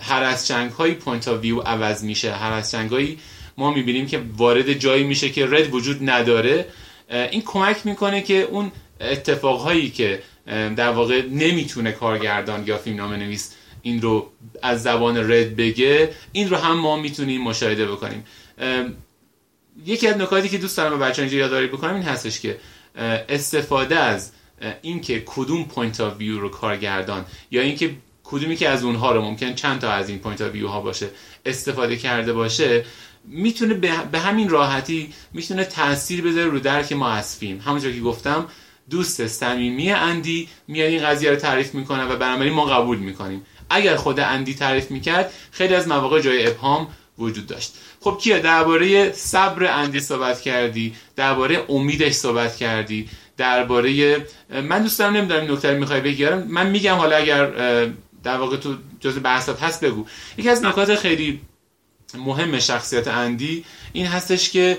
[0.00, 3.18] هر از چندگاهی point of view عوض میشه هر از چندگاهی
[3.56, 6.66] ما می‌بینیم که وارد جایی میشه که رد وجود نداره
[7.10, 10.22] این کمک می‌کنه که اون اتفاقهایی که
[10.76, 14.30] در واقع نمی‌تونه کارگردان یا فیلمنامه نویس این رو
[14.62, 18.24] از زبان رد بگه این رو هم ما می‌تونیم مشاهده بکنیم.
[19.86, 22.58] یکی از نکاتی که دوست دارم به بچه اینجا یادآوری بکنم این هستش که
[23.28, 24.32] استفاده از
[24.82, 27.90] اینکه کدوم point of view رو کارگردان یا اینکه
[28.24, 31.08] کدومی که از اونها رو ممکن چند تا از این point of view ها باشه
[31.46, 32.84] استفاده کرده باشه
[33.24, 33.74] می‌تونه
[34.12, 37.60] به همین راحتی می‌تونه تاثیر بذاره رو درک ما از فیلم.
[37.60, 38.46] همونجا که گفتم
[38.90, 43.42] دوست صمیمی اندی میاد این قضیه رو تعریف می‌کنه و بنابراین ما قبول می‌کنیم.
[43.70, 46.88] اگر خود اندی تعریف می‌کرد خیلی از مواقع جای ابهام
[47.18, 47.74] وجود داشت.
[48.00, 54.16] خب کیا درباره صبر اندی صحبت کردی؟ درباره امیدش صحبت کردی؟ درباره
[54.50, 57.50] من دوست دارم نمی‌دونم نکته می‌خوای بگیرم من میگم حالا اگر
[58.24, 60.06] در واقع تو جز بحثات هست بگو.
[60.38, 61.40] یکی از نکات خیلی
[62.14, 64.78] مهم شخصیت اندی این هستش که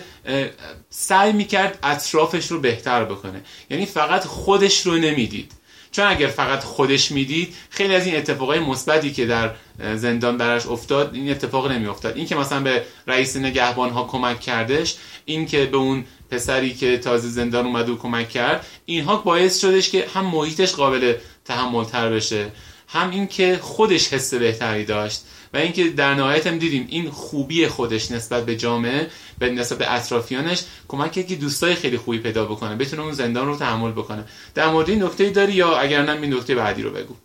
[0.90, 3.42] سعی می‌کرد اطرافش رو بهتر بکنه.
[3.70, 5.52] یعنی فقط خودش رو نمی‌دید.
[5.92, 9.52] چون اگر فقط خودش می‌دید خیلی از این اتفاقای مثبتی که در
[9.96, 12.18] زندان براش افتاد این اتفاق نمیافتاد.
[12.18, 16.98] این که مثلا به رئیس نگهبان ها کمک کردش این که به اون پسری که
[16.98, 21.14] تازه زندان اومد و کمک کرد اینها باعث شدش که هم محیطش قابل
[21.46, 22.52] تحمل تر بشه
[22.88, 25.24] هم اینکه خودش حس بهتری داشت.
[25.54, 29.10] و اینکه در نهایت هم دیدیم این خوبی خودش نسبت به جامعه
[29.40, 33.58] به نسبت به اطرافیانش کمک که دوستای خیلی خوبی پیدا بکنه بتونه اون زندان رو
[33.58, 34.26] تحمل بکنه.
[34.56, 37.16] در مورد این نکته داری یا اگر نه این نکته بعدی رو بگو.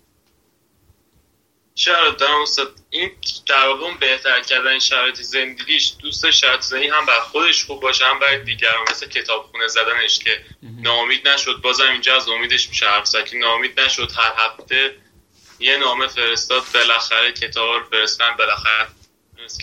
[1.74, 3.10] چرا دارم استاد این
[3.46, 8.18] در واقع بهتر کردن شرایط زندگیش دوست شرایط زندگی هم بر خودش خوب باشه هم
[8.18, 13.24] برای دیگران مثل کتابخونه زدنش که ناامید نشد بازم اینجا از امیدش میشه حرف زد
[13.24, 14.96] که ناامید نشد هر هفته
[15.58, 18.88] یه نامه فرستاد بالاخره کتاب رو فرستن بالاخره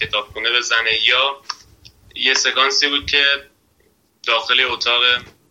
[0.02, 1.08] کتابخونه بزنه.
[1.08, 1.42] یا
[2.16, 3.50] یه سکانسی بود که
[4.24, 5.02] داخل اتاق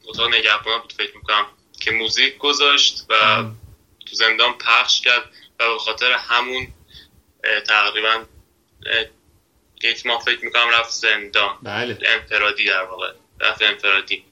[0.04, 1.46] اتاق نگهبان بود فکر می‌کنم
[1.80, 3.44] که موزیک گذاشت و
[4.06, 6.68] تو زندان پخش کرد و به خاطر همون
[7.68, 8.24] تقریبا
[9.82, 11.58] یک ماه فکر می‌کنم رفت زندان.
[11.62, 11.98] بله.
[12.06, 13.12] انفرادی در واقع.
[13.40, 14.24] رفت انفرادی.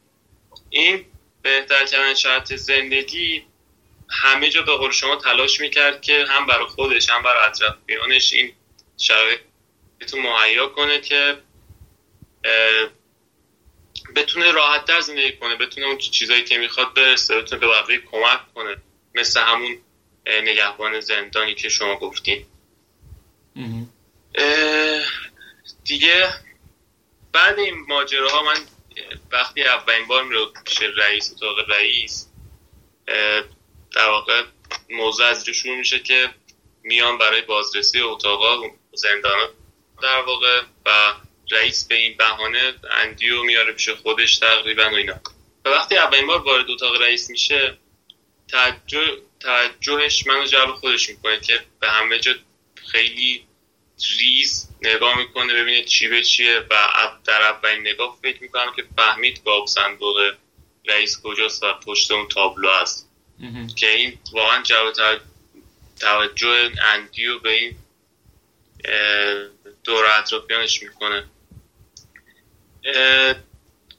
[0.70, 1.04] این
[1.42, 3.44] بهتر کردن شرط زندگی
[4.10, 8.52] همه جا به قول شما تلاش می‌کرد که هم برای خودش هم برای اطرافیانش این
[8.96, 9.40] شرایط
[10.10, 11.38] تو مهیا کنه که
[14.16, 18.54] بتونه راحت در زندگی کنه بتونه اون چیزایی که می‌خواد برسه بتونه به بقیه کمک
[18.54, 18.76] کنه
[19.14, 19.78] مثل همون
[20.26, 22.46] نگهبان زندانی که شما گفتین.
[25.84, 26.32] دیگه
[27.32, 28.56] بعد این ماجراها من
[29.32, 32.28] وقتی اولین بار میرو پیش رئیس اتاق رئیس
[33.98, 34.42] در واقع
[34.90, 36.30] موضوع از شروع میشه که
[36.82, 39.48] میان برای بازرسی اتاقا زندان.
[40.02, 41.14] در واقع و
[41.50, 45.20] رئیس به این بهانه اندیو میاره پیش خودش تقریبا و اینا.
[45.64, 47.78] و وقتی اولین بار وارد اتاق رئیس میشه
[48.48, 52.34] توجه توجهش منو جلب خودش می‌کنه که به همه جا
[52.92, 53.44] خیلی
[54.18, 56.76] ریز نگاه می‌کنه ببینه چی به چیه و
[57.24, 60.32] در اولین نگاه فکر می‌کنم که فهمید گاب صندوق
[60.88, 63.07] رئیس کجاست و پشت اون تابلو هست.
[63.76, 65.20] که این واقعا جلب
[66.00, 67.76] توجه اندیو به این
[69.84, 71.24] دور اطرافیانش می‌کنه.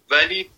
[0.10, 0.50] ولی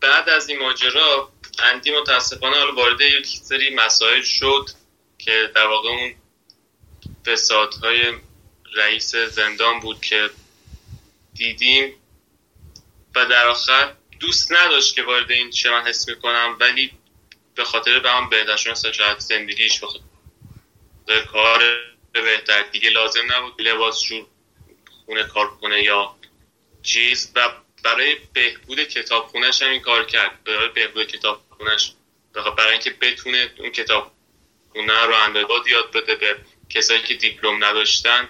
[0.00, 4.66] بعد از این ماجرا اندی متاسفانه حالا وارد یک سری مسائل شد
[5.18, 6.14] که در واقع اون
[7.26, 8.12] فسادهای
[8.74, 10.30] رئیس زندان بود که
[11.34, 11.94] دیدیم.
[13.14, 16.92] و در آخر دوست نداشت که وارد این چه من حس می‌کنم ولی
[17.54, 19.80] به خاطر به هم بهتر شاید زندگیش
[21.06, 21.62] به کار
[22.12, 22.62] بهتر.
[22.62, 24.26] دیگه لازم نبود لباس جور
[25.06, 26.16] خونه کار کنه یا
[26.82, 27.32] چیز.
[27.34, 27.52] و
[27.84, 30.44] برای بهبود کتابخونهش هم این کار کرد.
[30.44, 31.92] برای بهبود کتابخونهش.
[32.58, 34.12] برای اینکه بتونه اون کتاب
[34.72, 36.36] خونه رو اندازات یاد بده به
[36.70, 38.28] کسایی که دیپلم نداشتن.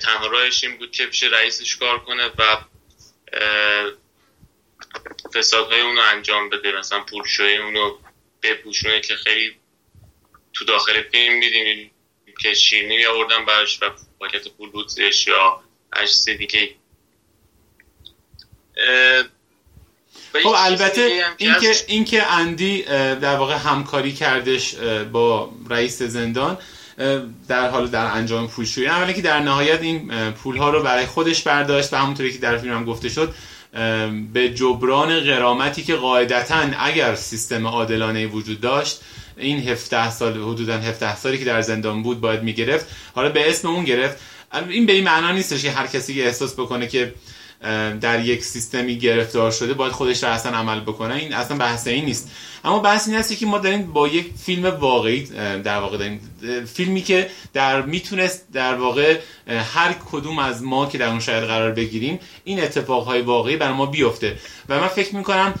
[0.00, 2.56] تنها راهش این بود که پیش رئیسش کار کنه و
[5.34, 6.78] فسادهای اونو انجام بده.
[6.78, 7.98] مثلا پولشوی اونو
[8.42, 9.56] بپوشونه که خیلی
[10.52, 11.90] تو داخل فیلم میدیم
[12.42, 14.90] که شیرنی آوردن براش و پاکت پول بود
[15.26, 15.60] یا
[15.92, 16.70] اجزای دیگه.
[20.42, 24.74] خب البته اینکه اینکه اندی در واقع همکاری کردش
[25.12, 26.58] با رئیس زندان
[27.48, 28.86] در حال در انجام پولشویی.
[28.86, 32.58] اولی که در نهایت این پول ها رو برای خودش برداشت و همونطوری که در
[32.58, 33.34] فیلم هم گفته شد
[34.32, 39.00] به جبران غرامتی که قاعدتا اگر سیستم عادلانه وجود داشت
[39.36, 42.86] این 17 سال حدودا 17 سالی که در زندان بود باید می‌گرفت.
[43.14, 44.16] حالا به اسم اون گرفت.
[44.68, 47.14] این به این معنا نیستش که هر کسی که احساس بکنه که
[48.00, 51.14] در یک سیستمی گرفتار شده باید خودش را اصلا عمل بکنه.
[51.14, 52.30] این اصلا بحث این نیست.
[52.64, 55.22] اما بحث این هستی که ما داریم با یک فیلم واقعی
[55.64, 56.20] در واقع داریم
[56.74, 59.18] فیلمی که در می‌تونست در واقع
[59.74, 63.86] هر کدوم از ما که در اون شاید قرار بگیریم این اتفاقهای واقعی بر ما
[63.86, 64.36] بیفته.
[64.68, 65.54] و من فکر می‌کنم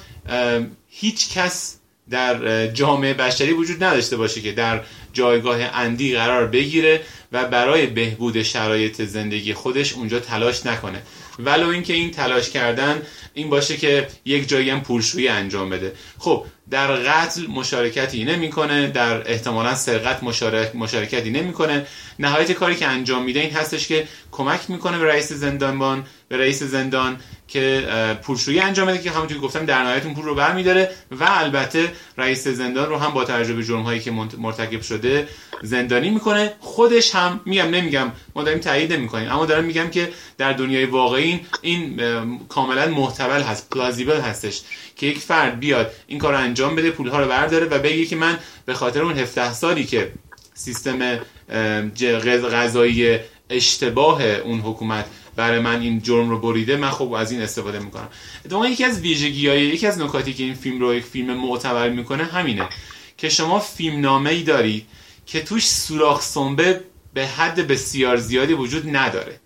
[0.88, 1.76] هیچ کس
[2.10, 4.80] در جامعه بشری وجود نداشته باشه که در
[5.12, 7.00] جایگاه اندی قرار بگیره
[7.32, 11.02] و برای بهبود شرایط زندگی خودش اونجا تلاش نکنه.
[11.38, 13.02] ولو اینکه این تلاش کردن
[13.34, 15.92] این باشه که یک جایی هم پولشویی انجام بده.
[16.18, 21.86] خب در قتل مشارکتی نمی‌کنه در احتمالا سرقت مشارک مشارکتی نمی‌کنه.
[22.18, 26.62] نهایت کاری که انجام میده این هستش که کمک می‌کنه به رئیس زندانبان به رئیس
[26.62, 27.88] زندان که
[28.22, 32.48] پولشویی انجام بده که همونطور گفتم در نهایت اون پول رو برمیداره و البته رئیس
[32.48, 35.28] زندان رو هم با تجربه جرم هایی که مرتکب شده
[35.62, 36.52] زندانی می‌کنه.
[36.60, 41.40] خودش هم میگم نمیگم ما داریم تایید نمی‌کنیم اما دارم میگم که در دنیای واقعی
[41.62, 42.00] این
[42.48, 44.62] کاملا محتمل هست پلازیبل هستش
[44.96, 48.16] که یک فرد بیاد این کار رو انجام بده پولها رو برداره و بگه که
[48.16, 50.12] من به خاطر اون 17 سالی که
[50.54, 51.20] سیستم
[52.52, 53.18] غذایی
[53.50, 55.06] اشتباه اون حکومت
[55.36, 58.08] برای من این جرم رو بریده من خب از این استفاده می‌کنم.
[58.44, 61.88] اتفاقا یکی از ویژگی های یکی از نکاتی که این فیلم رو یک فیلم معتبر
[61.88, 62.68] می‌کنه همینه
[63.16, 64.86] که شما فیلم نامه ای دارید
[65.26, 66.80] که توش سوراخ سنبه
[67.14, 69.40] به حد بسیار زیادی وجود نداره.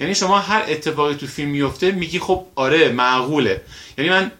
[0.00, 3.62] یعنی شما هر اتفاقی تو فیلم میفته میگی خب آره معقوله.
[3.98, 4.30] یعنی من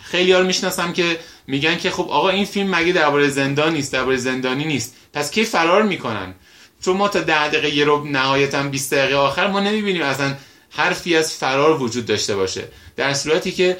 [0.00, 4.16] خیلی ها می‌شناسم که میگن که خب آقا این فیلم مگه درباره زندان نیست؟ درباره
[4.16, 4.94] زندانی نیست.
[5.12, 6.34] پس کی فرار می‌کنن؟
[6.80, 10.34] چون ما تا ده دقیقه یه رو نهایتا 20 دقیقه آخر ما نمی‌بینیم اصلا
[10.70, 12.64] حرفی از فرار وجود داشته باشه.
[12.96, 13.76] در صورتی که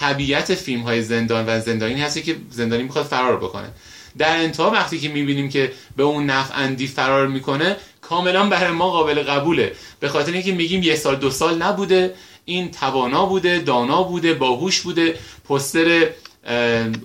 [0.00, 3.68] طبیعت فیلم های زندان و زندانی هستی که زندانی می‌خواد فرار بکنه.
[4.18, 8.90] در انتها وقتی که می‌بینیم که به اون نفع اندی فرار می‌کنه کاملا برای ما
[8.90, 9.72] قابل قبوله.
[10.00, 14.80] به خاطر اینکه میگیم یه سال دو سال نبوده این توانا بوده دانا بوده باهوش
[14.80, 16.06] بوده پستر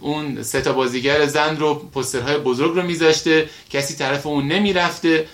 [0.01, 5.27] اون سه تا بازیگر زن رو پسترهای بزرگ رو میذاشته کسی طرف اون نمی‌رفته.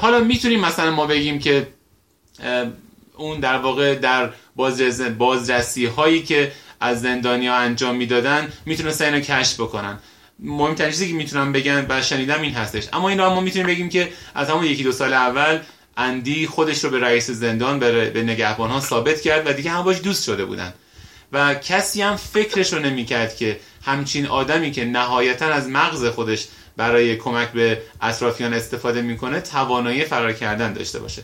[0.00, 1.68] حالا می‌تونیم مثلا ما بگیم که
[3.16, 4.30] اون در واقع در
[5.18, 9.98] بازرسی هایی که از زندانیا انجام می‌دادن می‌تونستن اینو کشف بکنن.
[10.38, 12.88] مهمترین چیزی که می‌تونم بگم و شنیدم این هستش.
[12.92, 15.58] اما این رو ما می‌تونیم بگیم که از همون یکی دو سال اول
[15.96, 20.00] اندی خودش رو به رئیس زندان به نگهبان ها ثابت کرد و دیگه هم باش
[20.00, 20.74] دوست شده بودن.
[21.32, 27.16] و کسی هم فکرش رو نمی‌کرد که همچین آدمی که نهایتا از مغز خودش برای
[27.16, 31.22] کمک به اطرافیان استفاده می‌کنه توانایی فرار کردن داشته باشه.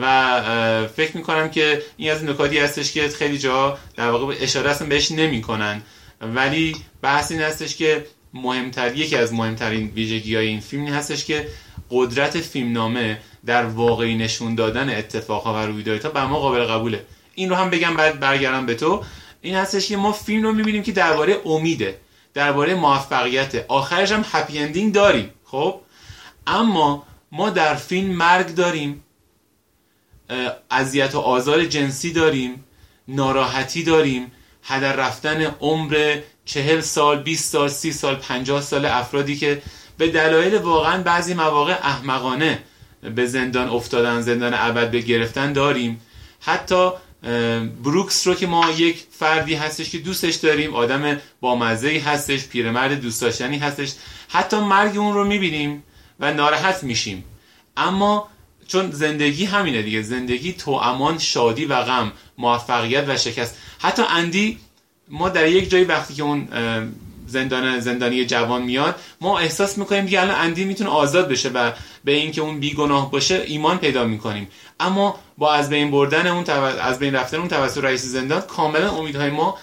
[0.00, 4.88] و فکر می‌کنم که این از نکاتی هستش که خیلی جا در واقع اشاره اصلا
[4.88, 5.82] بهش نمی‌کنن.
[6.20, 11.48] ولی بحث این هستش که مهمتر یکی از مهمترین ویژگی های این فیلم هستش که
[11.90, 17.04] قدرت فیلمنامه در واقعی نشون دادن اتفاقها و رویدادها بر ما قابل قبوله.
[17.34, 19.04] این رو هم بگم بعد برگردم به تو.
[19.44, 22.00] این هستش که ما فیلم رو می‌بینیم که درباره امیده
[22.34, 25.80] درباره موفقیت آخرش هم هپی اندینگ داریم خب؟
[26.46, 29.04] اما ما در فیلم مرگ داریم
[30.70, 32.64] اذیت و آزار جنسی داریم
[33.08, 39.62] ناراحتی داریم هدر رفتن عمر چهل سال 20 سال سی سال پنجاه سال افرادی که
[39.98, 42.58] به دلایل واقعا بعضی مواقع احمقانه
[43.14, 46.00] به زندان افتادن زندان ابد به گرفتن داریم.
[46.40, 46.90] حتی
[47.82, 53.00] بروکس رو که ما یک فردی هستش که دوستش داریم آدم با مزهی هستش پیرمرد
[53.00, 53.92] دوست داشتنی هستش
[54.28, 55.82] حتی مرگ اون رو می‌بینیم
[56.20, 57.24] و ناراحت میشیم.
[57.76, 58.28] اما
[58.66, 63.56] چون زندگی همینه دیگه زندگی تو امان شادی و غم موفقیت و شکست.
[63.78, 64.58] حتی اندی
[65.08, 66.48] ما در یک جایی وقتی که اون
[67.34, 71.72] زندان زندانی جوان میاد ما احساس می‌کنیم دیگه الان اندی می‌تونه آزاد بشه و
[72.04, 74.48] به اینکه اون بیگناه باشه ایمان پیدا می‌کنیم.
[74.80, 76.44] اما با از بین بردن اون
[76.80, 79.58] از بین رفتن اون توسط رئیس زندان کاملا امیدهای ما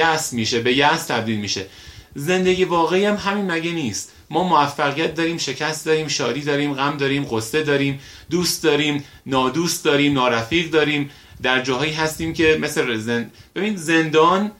[0.00, 1.66] یأس میشه به یأس تبدیل میشه.
[2.14, 7.24] زندگی واقعی هم همین مگه نیست؟ ما موفقیت داریم شکست داریم شادی داریم غم داریم
[7.30, 11.10] قصه داریم دوست داریم نادوست داریم نارفیق داریم.
[11.42, 13.32] در جاهایی هستیم که مثل زند...
[13.54, 14.52] ببین زندان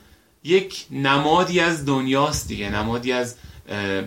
[0.46, 2.70] یک نمادی از دنیاست دیگه.
[2.70, 3.34] نمادی از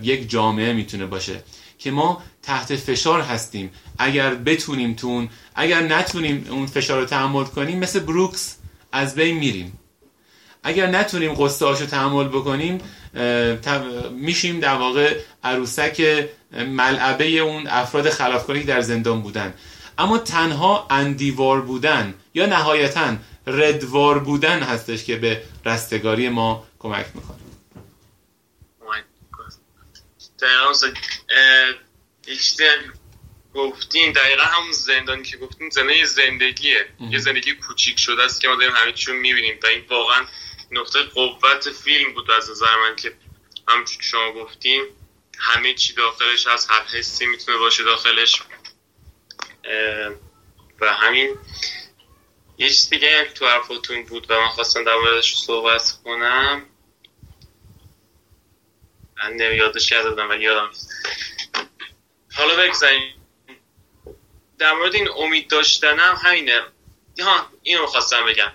[0.04, 1.44] یک جامعه می‌تونه باشه
[1.80, 3.72] که ما تحت فشار هستیم.
[3.98, 8.56] اگر بتونیم تون اگر نتونیم اون فشار رو تحمل کنیم مثل بروکس
[8.92, 9.80] از بین میریم.
[10.64, 12.78] اگر نتونیم قصه رو تحمل بکنیم
[14.12, 16.28] میشیم در واقع عروسک
[16.68, 19.54] ملعبه اون افراد خلافکاری در زندان بودن.
[19.98, 23.16] اما تنها اندیوار بودن یا نهایتا
[23.50, 27.40] ردوار بودن هستش که به رستگاری ما کمک می‌کنه.
[33.54, 36.86] گفتین دقیقا همون زندانی که گفتین زندگی زندگیه.
[37.00, 39.60] یه زندگی کوچیک شده است که ما داریم همه چیو می‌بینیم.
[39.64, 40.26] و این واقعا
[40.72, 43.14] نقطه قوت فیلم بود از نظر من که
[43.68, 44.86] همچون شما گفتین
[45.40, 48.42] همه چی داخلش هست هر حسی می‌تونه باشه داخلش.
[50.82, 51.36] و همین.
[52.60, 56.66] یه چیز دیگه تو حرفاتون بود و من خواستم در موردش صحبت کنم.
[59.24, 60.70] من یادش بودم ولی یادم
[62.34, 63.14] حالا بگذاریم.
[64.58, 66.62] در مورد این امید داشتنم همینه.
[67.20, 68.52] ها اینو خواستم بگم.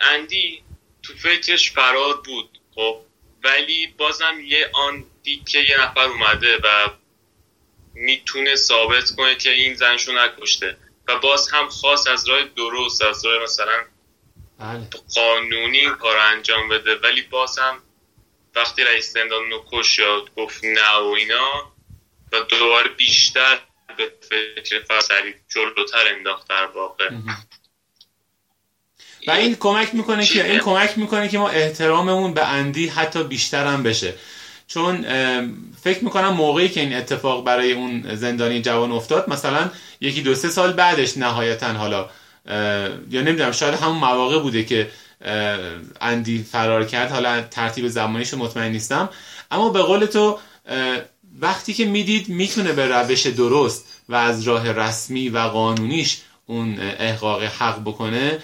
[0.00, 0.62] اندی
[1.02, 3.00] تو فکرش فرار بود خب.
[3.44, 6.88] ولی بازم یه آن دید که یه نفر اومده و
[7.94, 10.76] می‌تونه ثابت کنه که این زنشو نکشته.
[11.08, 13.84] و باز هم خاص از راه درست از راه مثلا
[14.58, 14.88] بله.
[15.14, 16.94] قانونی این کار انجام بده.
[16.94, 17.78] ولی باز هم
[18.54, 21.72] وقتی رئیس زندان نکش یا گفت نه و اینا
[22.32, 23.58] و دوباره بیشتر
[23.96, 27.10] به فکر فرسری جلوتر انداخت در واقع.
[29.26, 33.66] و این کمک می‌کنه که این کمک می‌کنه که ما احتراممون به اندی حتی بیشتر
[33.66, 34.14] هم بشه.
[34.66, 35.04] چون
[35.82, 39.70] فکر می‌کنم موقعی که این اتفاق برای اون زندانی جوان افتاد مثلا
[40.00, 42.10] یکی دو سه سال بعدش نهایتا حالا
[43.10, 44.90] یا نمی‌دونم شاید همون مواقع بوده که
[46.00, 49.08] اندی فرار کرد حالا ترتیب زمانیش مطمئن نیستم.
[49.50, 50.38] اما به قول تو
[51.40, 57.42] وقتی که می‌دید می‌تونه به روش درست و از راه رسمی و قانونیش اون احقاق
[57.42, 58.38] حق بکنه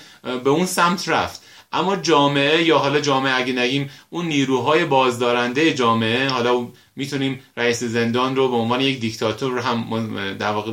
[0.45, 1.44] به اون سمت رفت.
[1.75, 8.37] اما جامعه یا حالا جامعه اگه نگیم اون نیروهای بازدارنده جامعه حالا می‌تونیم رئیس زندان
[8.37, 10.73] رو به عنوان یک دیکتاتور رو هم در واقع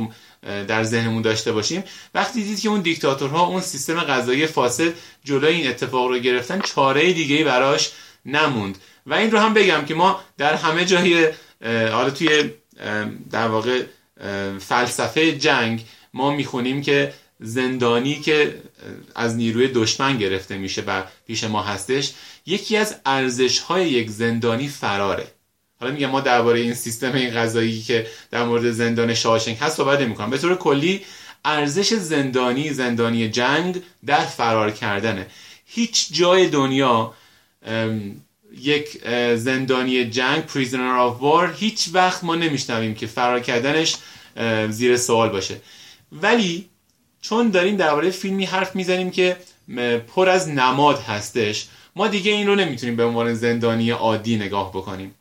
[0.68, 1.84] در ذهنمون داشته باشیم.
[2.14, 4.92] وقتی دید که اون دیکتاتورها اون سیستم قضایی فاسد
[5.24, 7.90] جلوی این اتفاق رو گرفتن چاره دیگه براش
[8.26, 8.78] نموند.
[9.06, 11.28] و این رو هم بگم که ما در همه جای
[11.64, 12.50] حالا توی
[13.30, 13.82] در واقع
[14.58, 15.84] فلسفه جنگ
[16.14, 18.62] ما می‌خونیم که زندانی که
[19.14, 22.12] از نیروی دشمن گرفته میشه و پیش ما هستش
[22.46, 25.26] یکی از ارزش های یک زندانی فراره.
[25.80, 30.00] حالا میگم ما درباره این سیستم این غذایی که در مورد زندان شاشنگ هست صحبت
[30.00, 30.30] نمی‌کنم.
[30.30, 31.04] به طور کلی
[31.44, 35.26] ارزش زندانی زندانی جنگ در فرار کردنه.
[35.66, 37.14] هیچ جای دنیا
[38.58, 43.96] یک زندانی جنگ پریزنر آف وار هیچ وقت ما نمیشنویم که فرار کردنش
[44.68, 45.60] زیر سوال باشه.
[46.12, 46.68] ولی
[47.22, 49.36] چون داریم درباره فیلمی حرف می‌زنیم که
[50.14, 51.66] پر از نماد هستش
[51.96, 55.14] ما دیگه این رو نمی‌تونیم به عنوان زندانی عادی نگاه بکنیم.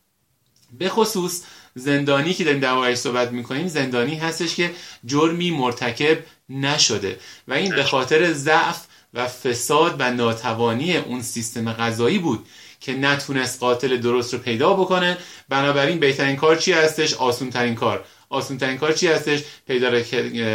[0.79, 1.43] به خصوص
[1.75, 4.71] زندانی که داریم دربارهش صحبت می‌کنیم زندانی هستش که
[5.05, 6.17] جرمی مرتکب
[6.49, 12.47] نشده و این به خاطر ضعف و فساد و ناتوانی اون سیستم غذایی بود
[12.79, 15.17] که نتونست قاتل درست رو پیدا بکنه.
[15.49, 18.05] بنابراین بهترین کار چی هستش؟ آسون ترین کار.
[18.31, 19.89] آسون ترین کار چی هستش؟ پیدا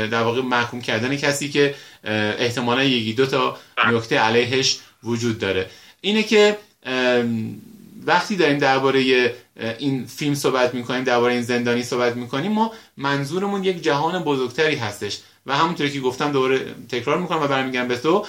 [0.07, 1.75] در واقع محکوم کردن کسی که
[2.39, 3.59] احتمالا یکی دو تا
[3.93, 5.71] نکته علیهش وجود داره.
[6.01, 6.59] اینه که
[8.07, 9.35] وقتی داریم درباره
[9.79, 15.19] این فیلم صحبت می‌کنیم درباره این زندانی صحبت می‌کنیم ما منظورمون یک جهان بزرگتری هستش.
[15.47, 18.27] و همونطوری که گفتم دوباره تکرار می‌کنم و برمیگردم به تو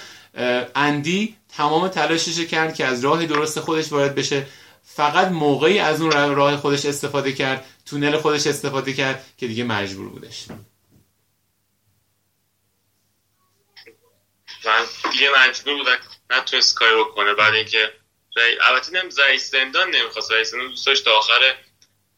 [0.76, 4.46] اندی تمام تلاشش کرد که از راه درست خودش وارد بشه.
[4.96, 10.10] فقط موقعی از اون راه خودش استفاده کرد تونل خودش استفاده کرد که دیگه مجبور
[10.10, 10.46] بودش.
[14.66, 15.98] من دیگه مجبور بودن
[16.30, 17.34] نتونست کاری بکنه.
[17.34, 17.94] بعد اینکه
[18.62, 20.32] البته نم رئیس زندان نمی‌خواست.
[20.32, 21.56] رئیس زندان دوست داشت تا آخر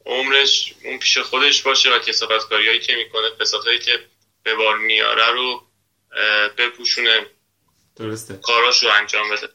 [0.05, 3.91] عمرش اون پیش خودش باشه و کسافت کاریایی که می‌کنه فسادهایی که
[4.43, 5.67] به بار میاره رو
[6.57, 7.25] بپوشونه.
[7.95, 8.39] درسته.
[8.43, 9.49] کاراش رو انجام بده.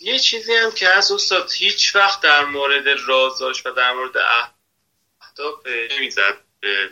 [0.00, 4.16] یه چیزی هم که از استاد هیچ وقت در مورد رازاش و در مورد
[5.20, 6.90] اهداف نمی‌زد به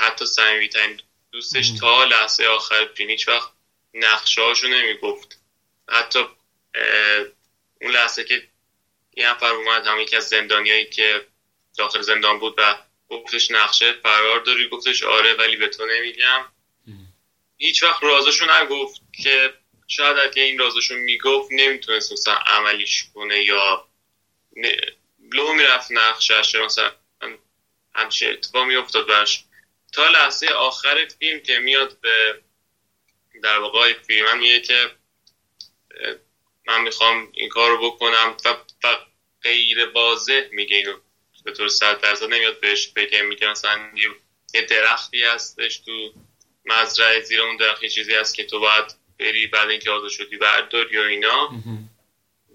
[0.00, 1.00] حتی صمیمیترین
[1.32, 3.50] دوستش تا لحظه آخر فیلم هیچ وقت
[3.94, 5.38] نقشه هاشو نمی‌گفت.
[5.88, 6.24] حتی
[7.80, 8.48] اون لحظه که
[9.16, 11.26] یه نفر اومد هم یکی از زندانیایی که
[11.76, 16.44] داخل زندان بود و گفتش نقشه فرار داری گفتش آره ولی به تو نمیگم.
[17.56, 19.54] هیچ وقت رازشو نگفت که
[19.92, 23.86] شاید اگه این رازشو می‌گفت نمی‌تونست مثلا عملیش کنه یا
[25.32, 26.92] لو می‌رفت نقشش مثلا
[27.94, 29.44] همچه اتفاق میافتاد برش
[29.92, 32.40] تا لحظه آخر فیلم که میاد به
[33.42, 34.90] در واقع فیلم میگه که
[36.66, 38.48] من می‌خوام این کار رو بکنم و,
[38.84, 38.96] و
[39.42, 40.96] غیر واضح میگه اینو.
[41.44, 43.90] به طور صد درصد نمیاد بهش بگه میگه مثلا
[44.54, 46.12] یه درختی هستش تو
[46.64, 50.92] مزرعه زیر اون درخت چیزی هست که تو باید بری بعد اینکه آزاد شدی بردار
[50.92, 51.50] یا اینا.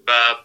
[0.08, 0.36] و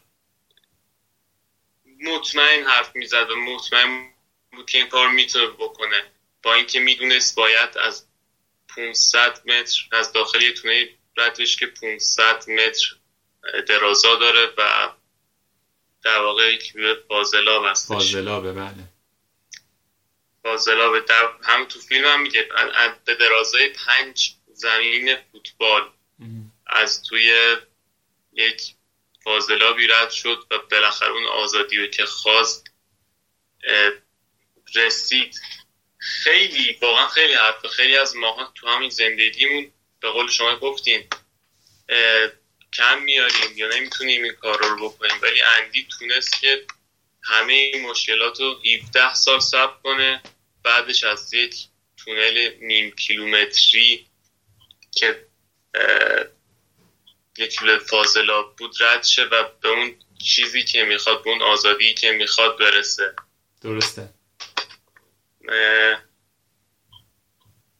[2.00, 4.12] مطمئن حرف می‌زد و مطمئن
[4.52, 6.02] بود که این کار می‌تونه بکنه.
[6.42, 8.06] با اینکه می‌دونست باید از
[8.76, 12.96] 500 متر از داخلی تونه ردش که 500 متر
[13.68, 14.88] درازا داره و
[16.02, 16.72] در واقع یک
[17.08, 17.88] فاضلاب هستش.
[17.88, 18.84] فاضلابه بله.
[20.42, 22.48] فاضلابه در هم تو فیلم هم میگه
[23.04, 25.90] به درازای پنج زمین فوتبال
[26.66, 27.56] از توی
[28.32, 28.62] یک
[29.24, 32.66] فاضلابی رد شد و بالاخره اون آزادی رو که خواست
[34.74, 35.40] رسید.
[35.98, 41.08] خیلی واقعا خیلی حرف خیلی از ماها تو همین زندگیمون به قول شما گفتیم
[42.72, 45.16] کم میاریم یا نمی‌تونیم این کار رو بکنیم.
[45.22, 46.66] ولی اندی تونست که
[47.24, 50.22] همه این مشکلات رو 17 سال صبر کنه
[50.62, 51.54] بعدش از یک
[51.96, 54.06] تونل نیم کیلومتری
[54.94, 55.26] که
[57.38, 57.60] یک
[57.90, 62.58] فاضلاب بود رد شه و به اون چیزی که می‌خواد به اون آزادی که می‌خواد
[62.58, 63.14] برسه.
[63.62, 64.08] درسته.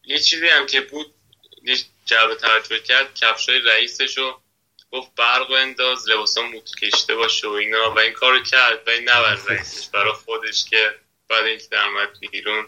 [0.04, 1.14] یه چیزی هم که بود
[1.62, 4.42] یه جلب توجه کرد کفشای رئیسش رو
[4.90, 7.94] گفت برق و انداز لباسا موت کشته باشه و اینا.
[7.94, 10.94] و این کارو کرد و این نبر رئیسش برای خودش که
[11.28, 12.66] بعد اینکه درمت بیرون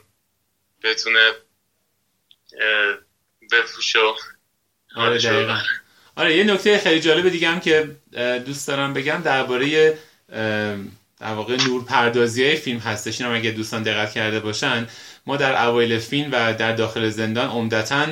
[0.82, 1.32] بتونه
[3.52, 4.00] بفروشه
[4.96, 5.18] آره
[6.16, 7.96] آره یه نکته خیلی جالب دیگه هم که
[8.46, 9.94] دوست دارم بگم درباره
[11.20, 13.20] در واقع نور پردازی های فیلم هستش.
[13.20, 14.86] اینم اگه دوستان دقت کرده باشن
[15.26, 18.06] ما در اوایل فیلم و در داخل زندان عمدتا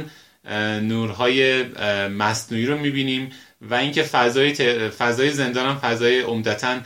[0.80, 1.62] نورهای
[2.08, 4.54] مصنوعی رو می‌بینیم و اینکه فضای
[4.88, 6.80] فضای زندان هم فضای عمدتا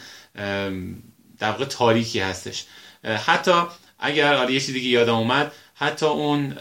[1.38, 2.64] در واقع تاریکی هستش.
[3.26, 3.62] حتی
[3.98, 6.56] اگر آره یه چیزی دیگه یادم اومد حتی اون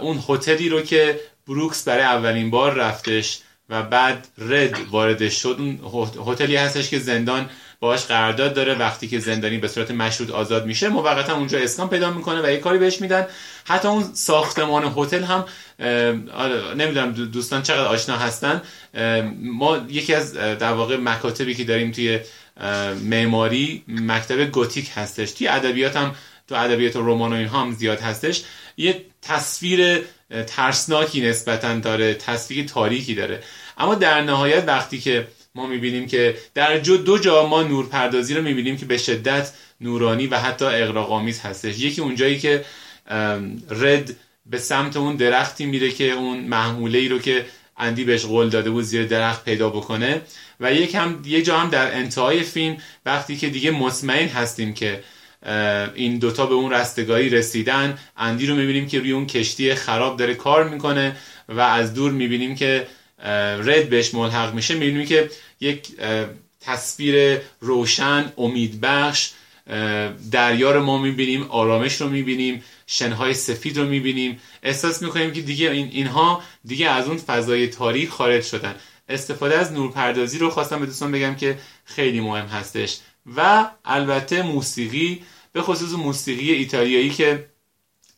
[0.00, 1.20] اون هتلی رو که
[1.50, 3.38] بروکس برای اولین بار رفتش
[3.68, 5.56] و بعد رد واردش شد.
[5.58, 5.78] اون
[6.26, 10.88] هتلی هستش که زندان باش قرارداد داره وقتی که زندانی به صورت مشروط آزاد میشه.
[10.88, 13.26] موقتا اونجا اسکان پیدا می‌کنه و یه کاری بهش میدن.
[13.64, 15.44] حتی اون ساختمان هتل هم
[16.34, 18.62] آره، نمی‌دونم دوستان چقدر آشنا هستن.
[19.42, 22.20] ما یکی از در واقع مکاتبی که داریم توی
[23.04, 25.32] معماری مکتب گوتیک هستش.
[25.32, 26.14] توی ادبیات هم
[26.50, 28.42] تو ادبیات رمان و اینها هم زیاد هستش
[28.76, 30.00] یه تصویر
[30.46, 33.42] ترسناکی نسبتا داره تصویر تاریکی داره.
[33.78, 38.42] اما در نهایت وقتی که ما می‌بینیم که در جو دو جا ما نورپردازی رو
[38.42, 41.78] می‌بینیم که به شدت نورانی و حتی اقراق‌آمیز هستش.
[41.78, 42.64] یکی اونجایی که
[43.70, 47.44] رد به سمت اون درختی میره که اون محموله ای رو که
[47.78, 50.20] اندی بهش قول داده بود زیر درخت پیدا بکنه
[50.60, 52.76] و یک هم یه جا هم در انتهای فیلم
[53.06, 55.02] وقتی که دیگه مطمئن هستیم که
[55.94, 57.98] این دوتا به اون رستگاهی رسیدن.
[58.16, 61.16] اندی رو می‌بینیم که روی اون کشتی خراب داره کار می‌کنه
[61.48, 62.86] و از دور می‌بینیم که
[63.58, 64.74] رد بهش ملحق میشه.
[64.74, 65.30] می‌بینیم که
[65.60, 65.88] یک
[66.60, 69.30] تصویر روشن امیدبخش
[70.30, 74.40] دریا رو ما می‌بینیم آرامش رو می‌بینیم شنهای سفید رو می‌بینیم.
[74.62, 78.74] احساس می‌کنیم که دیگه این اینها دیگه از اون فضای تاریخ خارج شدن.
[79.08, 82.98] استفاده از نورپردازی رو خواستم به دوستان بگم که خیلی مهم هستش.
[83.36, 87.46] و البته موسیقی به خصوص موسیقی ایتالیایی که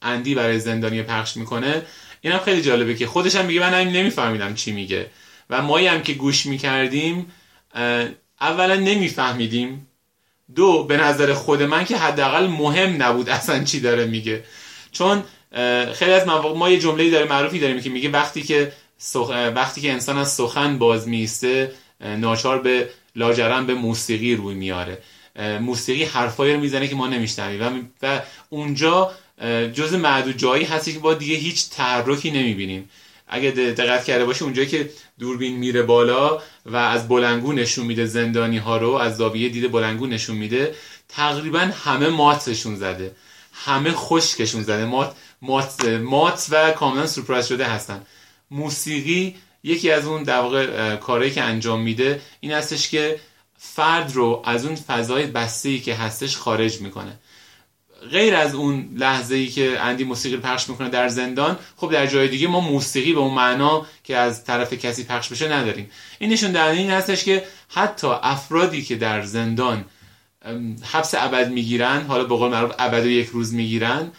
[0.03, 1.83] اندی برای زندانی پخش می‌کنه
[2.21, 5.11] اینم خیلی جالبه که خودش هم میگه من همین نمیفهمیدم چی میگه.
[5.51, 7.33] و مایی هم که گوش می‌کردیم
[8.41, 9.87] اولا نمیفهمیدیم.
[10.55, 14.45] دو به نظر خود من که حداقل مهم نبود اصلا چی داره میگه.
[14.93, 15.23] چون
[15.93, 18.73] خیلی از مواقع ما یه جمله داره معروفی داریم که میگه وقتی که
[19.55, 24.99] وقتی که انسان از سخن باز میسته ناچار به لاجرم به موسیقی روی میاره.
[25.61, 27.93] موسیقی حرفایی رو می‌زنه که ما نمیشنویم.
[28.03, 29.13] و اونجا
[29.75, 32.91] جز معدود جایی هستی که با دیگه هیچ تحرکی نمی‌بینیم.
[33.29, 38.59] اگه دقت کرده باشه اونجایی که دوربین میره بالا و از بلنگو نشون میده زندانی
[38.59, 40.75] ها رو از زاویه دیده بلنگو نشون میده
[41.09, 43.17] تقریبا همه ماتشون زده.
[43.53, 44.85] همه خشکشون زده.
[44.85, 48.03] مات, مات, مات و کاملا سورپرایز شده هستن.
[48.51, 53.21] موسیقی یکی از اون در کارهایی که انجام میده این هستش که
[53.57, 57.19] فرد رو از اون فضای بسته که هستش خارج می‌کنه.
[58.11, 62.07] غیر از اون لحظه ای که اندی موسیقی رو پخش می‌کنه در زندان خب در
[62.07, 65.91] جای دیگه ما موسیقی به اون معنا که از طرف کسی پخش بشه نداریم.
[66.19, 69.85] این نشون دهنده این هستش که حتی افرادی که در زندان
[70.93, 74.13] حبس ابد می‌گیرن حالا به قول معروف ابد و یک روز می‌گیرن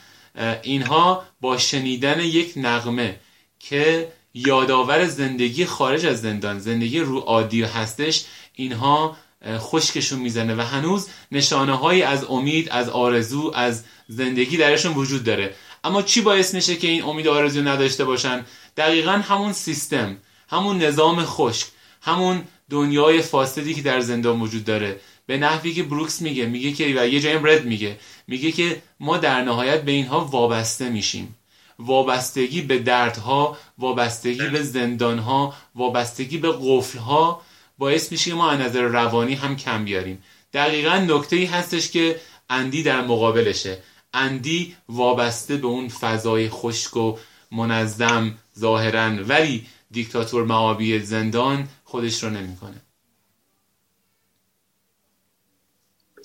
[0.62, 3.20] اینها با شنیدن یک نغمه
[3.60, 8.26] که یادآور زندگی خارج از زندان زندگی رو عادی هستش
[8.56, 9.18] اینها
[9.48, 15.56] خشکشون می‌زنه و هنوز نشانه هایی از امید از آرزو از زندگی درشون وجود داره.
[15.84, 18.46] اما چی باعث میشه که این امید آرزو نداشته باشن؟
[18.78, 20.18] دقیقا همون سیستم
[20.50, 21.68] همون نظام خشک
[22.02, 25.00] همون دنیای فاسدی که در زندان وجود داره.
[25.26, 29.18] به نحوی که بروکس میگه میگه که و یه جایم رد میگه میگه که ما
[29.18, 31.36] در نهایت به اینها وابسته میشیم.
[31.80, 37.42] وابستگی به دردها وابستگی به زندانها وابستگی به قفلها
[37.78, 40.24] باعث میشه که ما از نظر روانی هم کم بیاریم.
[40.54, 43.84] دقیقا نکته ای هستش که اندی در مقابلشه.
[44.14, 47.18] اندی وابسته به اون فضای خشک و
[47.52, 52.82] منظم ظاهرا ولی دیکتاتور معابی زندان خودش رو نمی‌کنه.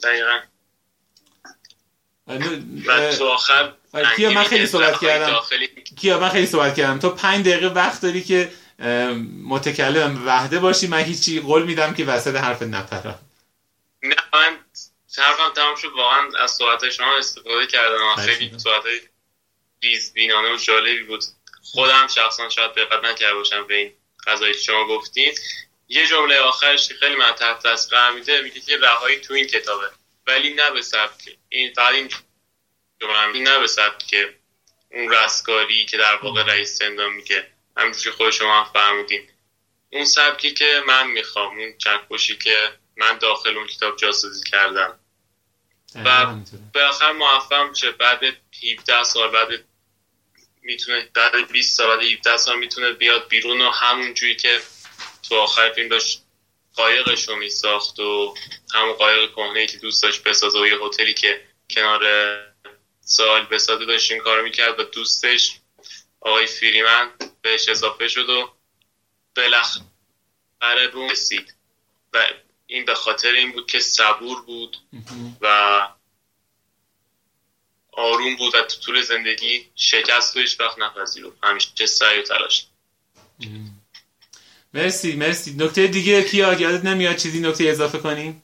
[0.02, 0.38] دقیقا.
[2.86, 3.74] و تو آخر
[4.16, 5.40] کیا من خیلی صحبت کردم.
[6.00, 6.98] کیا من خیلی صحبت کردم.
[6.98, 8.52] تو پنج دقیقه وقت داری که
[9.44, 13.18] متکلم وحده باشی من هیچی قول میدم که وسط حرف نپرم.
[14.02, 14.56] نه من
[15.18, 15.88] حرفم تمام شد.
[15.96, 18.14] واقعا از صحبت شما استفاده کردم.
[18.16, 18.82] خیلی صحبت
[19.82, 21.24] ریز بینانه و جالبی بود.
[21.62, 23.92] خودم شخصا شاید دقت نکرده باشم به این
[24.26, 25.32] قضایی که شما گفتین.
[25.88, 29.90] یه جمله آخرش خیلی من تحت قرار میده میگه که رهایی تو این کتابه
[30.26, 31.36] ولی نه به سبک.
[31.48, 32.08] این فقط این
[33.00, 33.66] جمله نه به
[34.08, 34.34] که
[34.92, 37.46] اون رستگاری که در واقع رئیس زندان میگه.
[37.76, 39.28] همینجوری خود شما هم فرمودین.
[39.92, 44.98] اون سبکی که من می‌خوام اون چکشی که من داخل اون کتاب جاسوزی کردم.
[45.94, 46.26] و
[46.74, 47.90] بالاخره موفق میشه.
[47.90, 48.22] بعد
[48.78, 49.64] 17 سال بعد
[50.62, 54.60] می‌تونه بعد 20 سال بعد 17 سال می‌تونه بیاد بیرون و همون جوری که
[55.28, 56.24] تو آخر فیلم داشت
[56.74, 58.34] قایقش رو میساخت و
[58.74, 61.40] همون قایق کهنه که دوست داشت بسازه و یه هتلی که
[61.70, 62.02] کنار
[63.08, 65.58] سال بسازه داشت این کارو می‌کرد و دوستش
[66.20, 67.10] آقای فریمن
[67.42, 68.50] بهش اضافه شد و
[69.36, 71.54] بالاخره به رسید.
[72.12, 72.26] و
[72.66, 74.76] این به خاطر این بود که صبور بود
[75.40, 75.88] و
[77.92, 81.36] آروم بود و تو طول زندگی شکست رو هیچ وقت نپذیرفت.
[81.42, 82.66] همیشه سعی و تلاش
[84.74, 85.54] مرسی مرسی.
[85.54, 88.42] نکته دیگه کیا؟ یادت نمیاد چیزی نکته اضافه کنیم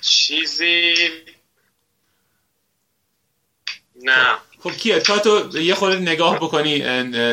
[0.00, 0.94] چیزی
[4.04, 4.26] نه.
[4.62, 6.78] خب کیه؟ تا تو یه خورده نگاه بکنی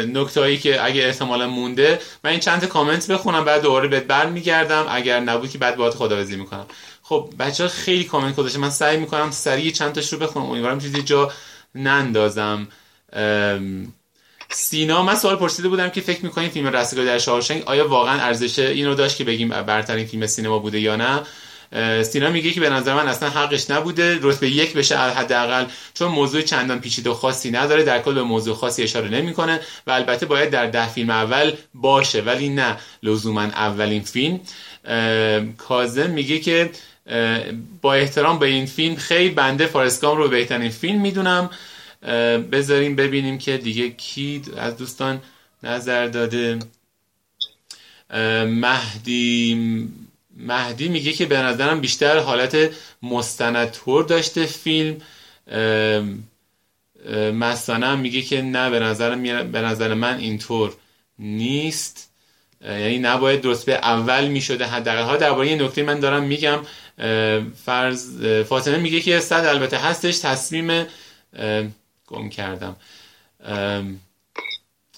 [0.05, 1.99] نکتهایی که اگه احتمالا مونده.
[2.24, 4.86] من این چند کامنت بخونم بعد دوباره بهت برمیگردم.
[4.89, 6.65] اگر نبود که بعد باهات خداوزی می‌کنم.
[7.01, 8.59] خب بچه ها خیلی کامنت گذاشته.
[8.59, 10.45] من سعی می‌کنم سریع چند تاش رو بخونم.
[10.45, 11.32] امیدوارم چیزی جا
[11.76, 12.67] نندازم.
[14.49, 18.59] سینا من سوال پرسیده بودم که فکر می‌کنید فیلم رستگاری در شاوشنگ آیا واقعا ارزش
[18.59, 21.22] اینو داشت که بگیم برترین فیلم سینما بوده یا نه؟
[22.03, 24.19] سینا میگه که به نظر من اصلا حقش نبوده.
[24.22, 27.84] رتبه یک بشه حداقل چون موضوع چندان پیچیده و خاصی نداره.
[27.84, 32.22] در کل به موضوع خاصی اشاره نمی‌کنه و البته باید در ده فیلم اول باشه
[32.22, 34.39] ولی نه لزوما اولین فیلم.
[35.57, 36.72] کازم میگه که
[37.82, 41.49] با احترام به این فیلم خیلی بنده فارسکام رو بهترین فیلم می‌دونم.
[42.51, 45.22] بذاریم ببینیم که دیگه کی از دوستان
[45.63, 46.59] نظر داده.
[48.45, 49.89] مهدی
[50.41, 52.69] مهدی میگه که به نظرم بیشتر حالت
[53.03, 54.97] مستندتور داشته فیلم.
[57.33, 60.73] مستانه میگه که نه به نظر, به نظر من اینطور
[61.19, 62.11] نیست.
[62.61, 64.65] یعنی نباید درست به اول می‌شده.
[64.65, 66.59] حداقل ها درباره این نکته من دارم میگم.
[67.65, 70.19] فرض فاطمه میگه که صد البته هستش.
[70.19, 70.85] تصمیم
[72.07, 72.75] گم کردم.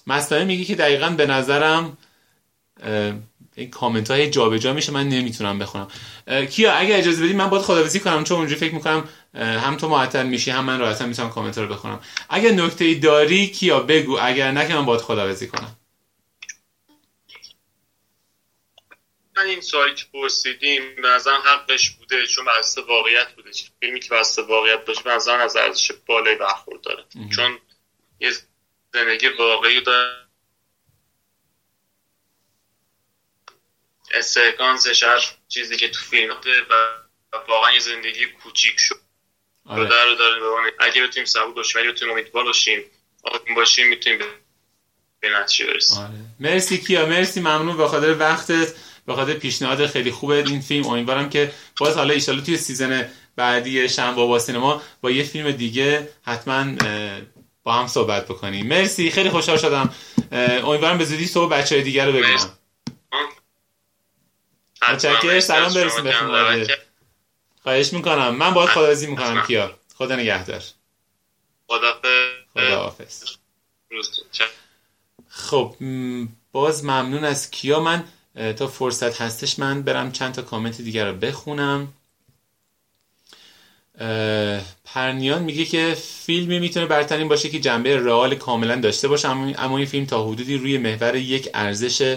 [0.06, 1.96] مستانه میگه که دقیقا به نظرم
[3.56, 5.88] این کامنت های جابجا میشه من نمی‌تونم بخونم.
[6.50, 10.26] کیا اگه اجازه بدی من باید خداویسی کنم چون اونجوری فکر می‌کنم هم تو معطل
[10.26, 12.00] میشی هم من راحتا می‌تونم کامنت رو بخونم.
[12.28, 14.18] اگه نکته داری کیا بگو.
[14.20, 15.76] اگر نه که من باید خداویسی کنم.
[19.36, 21.08] من این سوالی که پرسیدیم به
[21.44, 23.50] حقش بوده چون بسته واقعیت بوده.
[23.80, 26.80] فیلمی که بسته واقعیت باشه به از ارزش بالای برخورد
[27.36, 27.58] چون
[28.20, 28.30] یه
[28.94, 30.23] زندگی واقعی داره.
[34.20, 36.30] سکانسش هر چیزی که تو فیلم
[36.70, 36.74] و
[37.48, 39.00] واقعا یه زندگی کوچیک شد.
[39.66, 39.82] آره.
[39.82, 42.84] رو داره ببانه اگه بتونیم صبور باشیم اگه بتونیم امیدوار باشیم
[43.24, 44.18] آروم باشیم می‌تونیم
[45.20, 45.98] به نتیجه برسیم.
[45.98, 46.10] آره.
[46.40, 47.76] مرسی کیا مرسی ممنون.
[47.76, 48.74] به خاطر وقتت
[49.06, 50.86] به خاطر پیشنهاد خیلی خوبه این فیلم.
[50.86, 56.08] امیدوارم که باز حالا ایشالا توی سیزن بعدی شنبه با سینما با یه فیلم دیگه
[56.22, 56.76] حتما
[57.62, 58.66] با هم صحبت بکنیم.
[58.66, 59.94] مرسی خیلی خوشحال شدم.
[60.32, 62.58] امیدوارم به زودی صبح بچه های دیگر رو ببینم.
[64.92, 65.40] متشکرم.
[65.40, 66.78] سلام برسیم به خانواده
[67.62, 68.34] خواهش می‌کنم.
[68.34, 70.62] من باید خداحافظی می‌کنم کیا خدا نگهدار.
[72.54, 73.24] خدا حافظ
[75.28, 75.76] خب
[76.52, 77.80] باز ممنون از کیا.
[77.80, 78.04] من
[78.56, 81.92] تا فرصت هستش من برم چند تا کامنت دیگر رو بخونم.
[84.84, 89.86] پرنیان میگه که فیلمی می‌تونه برترین باشه که جنبه رئال کاملا داشته باشه اما این
[89.86, 92.16] فیلم تا حدودی روی محور یک ارزش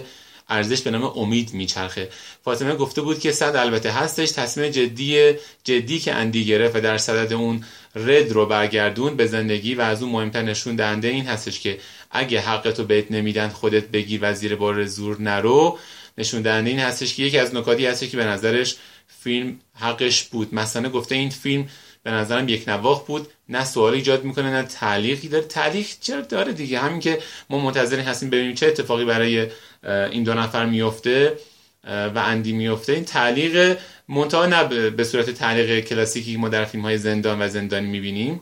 [0.49, 2.09] ارزش به نام امید میچرخه.
[2.43, 5.33] فاطمه گفته بود که صد البته هستش تصمیم جدی
[5.63, 7.63] جدی که اندی گرفت و در صدد اون
[7.95, 11.79] رد رو برگردون به زندگی و از اون مهمتر نشون دهنده این هستش که
[12.11, 15.79] اگه حقتو بهت نمیدن خودت بگی وزیر بار زور نرو.
[16.17, 18.75] نشون دهنده این هستش که یکی از نکاتی هستش که به نظرش
[19.23, 20.53] فیلم حقش بود.
[20.55, 21.69] مثلا گفته این فیلم
[22.03, 23.27] به نظرم یک نواخ بود.
[23.49, 25.45] نه سوال ایجاد می‌کنه نه تعلیقی داره.
[25.45, 27.19] تعلیق چرا داره دیگه؟ همین که
[27.49, 29.47] ما منتظر هستیم ببینیم چه اتفاقی برای
[29.87, 31.37] این دو نفر میفته
[31.83, 32.93] و اندی میفته.
[32.93, 33.77] این تعلیق
[34.07, 38.41] منتها نه به صورت تعلیق کلاسیکی که ما در فیلم های زندان و زندانی می‌بینیم.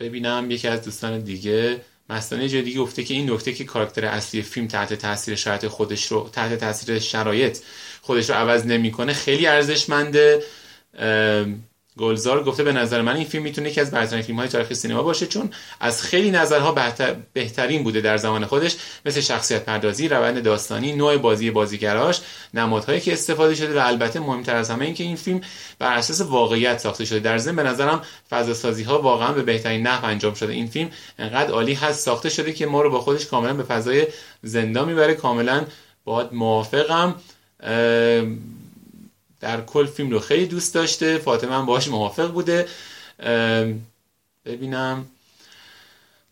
[0.00, 1.80] ببینم یکی از دوستان دیگه.
[2.10, 6.06] مستانه جای دیگه گفته که این نکته که کاراکتر اصلی فیلم تحت تاثیر شرایط خودش
[6.06, 7.58] رو تحت تاثیر شرایط
[8.00, 10.42] خودش رو عوض نمی‌کنه خیلی ارزشمنده.
[12.00, 15.02] گلزار گفته به نظر من این فیلم می‌تونه یکی از برترین فیلم های تاریخ سینما
[15.02, 20.42] باشه چون از خیلی نظرها بهتر بهترین بوده در زمان خودش مثل شخصیت پردازی روند
[20.42, 22.20] داستانی نوع بازی بازیگراش
[22.54, 25.40] نمادهایی که استفاده شده و البته مهمتر از همه اینکه این فیلم
[25.78, 27.18] بر اساس واقعیت ساخته شده.
[27.18, 30.52] در ضمن به نظرم فضا سازی ها واقعا به بهترین نحو انجام شده.
[30.52, 34.06] این فیلم انقدر عالی هست ساخته شده که ما رو با خودش کاملا به فضای
[34.42, 35.14] زنده می‌بره.
[35.14, 35.64] کاملا
[36.04, 37.14] با موافقم.
[39.40, 41.18] در کل فیلم رو خیلی دوست داشته.
[41.18, 42.68] فاطمه هم باهاش موافق بوده.
[44.44, 45.06] ببینم.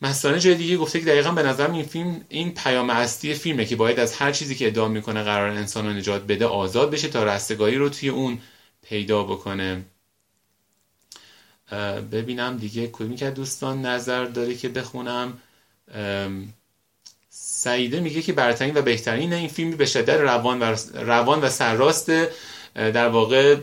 [0.03, 3.77] مثلا جای دیگه گفته که دقیقا به نظرم این فیلم این پیام اصلی فیلمه که
[3.77, 7.25] باید از هر چیزی که ادعا می‌کنه قرار انسان رو نجات بده آزاد بشه تا
[7.25, 8.39] رستگاری رو توی اون
[8.83, 9.85] پیدا بکنه.
[12.13, 15.39] ببینم دیگه کدومی که دوستان نظر داره که بخونم.
[17.31, 22.11] سعیده میگه که برترین و بهترین این فیلمی به شدت روان و روان و سرراست
[22.75, 23.57] در واقع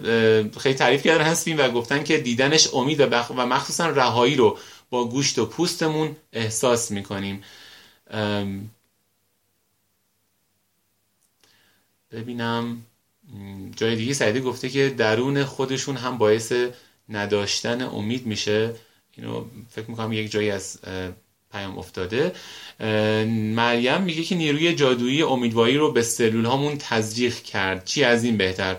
[0.59, 4.57] خیلی تعریف کردن هست فیلم و گفتن که دیدنش امید و, مخصوصا رهایی رو
[4.89, 7.43] با گوشت و پوستمون احساس می‌کنیم.
[12.11, 12.77] ببینم
[13.75, 16.53] جای دیگه سعیده گفته که درون خودشون هم باعث
[17.09, 18.75] نداشتن امید میشه.
[19.17, 20.79] اینو فکر می‌کنم یک جایی از
[21.51, 22.31] پیام افتاده.
[23.29, 27.85] مریم میگه که نیروی جادویی امیدواری رو به سلول هامون تزریق کرد.
[27.85, 28.77] چی از این بهتر؟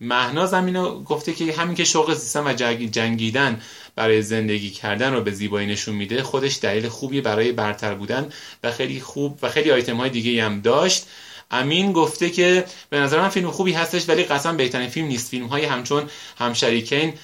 [0.00, 3.60] مهناز هم اینو گفته که همین که شوق سیستم و جنگیدن
[3.94, 8.28] برای زندگی کردن رو به زیبایی نشون میده خودش دلیل خوبی برای برتر بودن
[8.62, 11.06] و خیلی خوب و خیلی آیتم های دیگه هم داشت.
[11.50, 15.30] امین گفته که به نظر من فیلم خوبی هستش ولی قسم بهترین فیلم نیست.
[15.30, 17.14] فیلم های همچون همشهری کین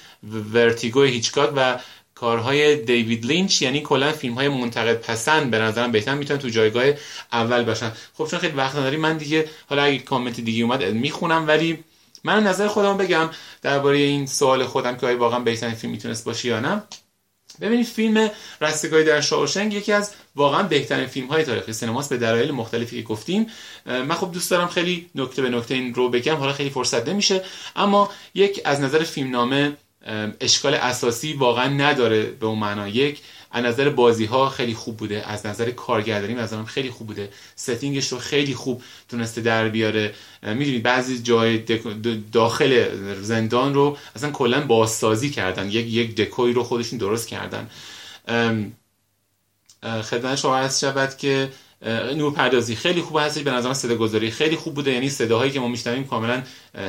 [0.53, 1.79] ورتیگو هیچکاک و
[2.19, 6.83] کارهای دیوید لینچ یعنی کلا فیلم های منتقد پسند به نظرم بهتر می‌تونن تو جایگاه
[7.31, 7.91] اول باشن.
[8.13, 11.83] خب چون خیلی وقت نداری من دیگه حالا اگه کامنت دیگه اومد می‌خونم ولی
[12.23, 13.29] من نظر خودم بگم
[13.61, 16.83] درباره این سوال خودم که آیا واقعا بهترین فیلم می‌تونست باشه یا نه.
[17.61, 18.29] ببینید فیلم
[18.61, 23.07] رستگاری در شاوشنگ یکی از واقعا بهترین فیلم های تاریخ سینماست به دلایل مختلفی که
[23.07, 23.47] گفتیم.
[23.85, 27.43] من خب دوست دارم خیلی نکته به نکته این رو بگم حالا خیلی فرصت نمیشه.
[27.75, 29.77] اما یک از نظر فیلمنامه
[30.41, 32.87] اشکال اساسی واقعا نداره به اون معنا.
[32.87, 33.21] یک
[33.51, 35.23] از نظر بازی ها خیلی خوب بوده.
[35.27, 37.29] از نظر کارگردانی مثلا خیلی خوب بوده.
[37.55, 40.13] ستینگش رو خیلی خوب تونسته در بیاره.
[40.43, 41.57] می‌دونید بعضی جای
[42.31, 42.85] داخل
[43.21, 45.67] زندان رو اصلا کلا بازسازی کردن.
[45.67, 47.69] یک یک دکوی رو خودشون درست کردن.
[49.83, 51.49] خدمت شما عرض شود که
[52.15, 54.91] نور پردازی خیلی خوب هستش به نظرم صدا گذاری خیلی خوب بوده.
[54.91, 56.43] یعنی صداهایی که ما میشنویم کاملا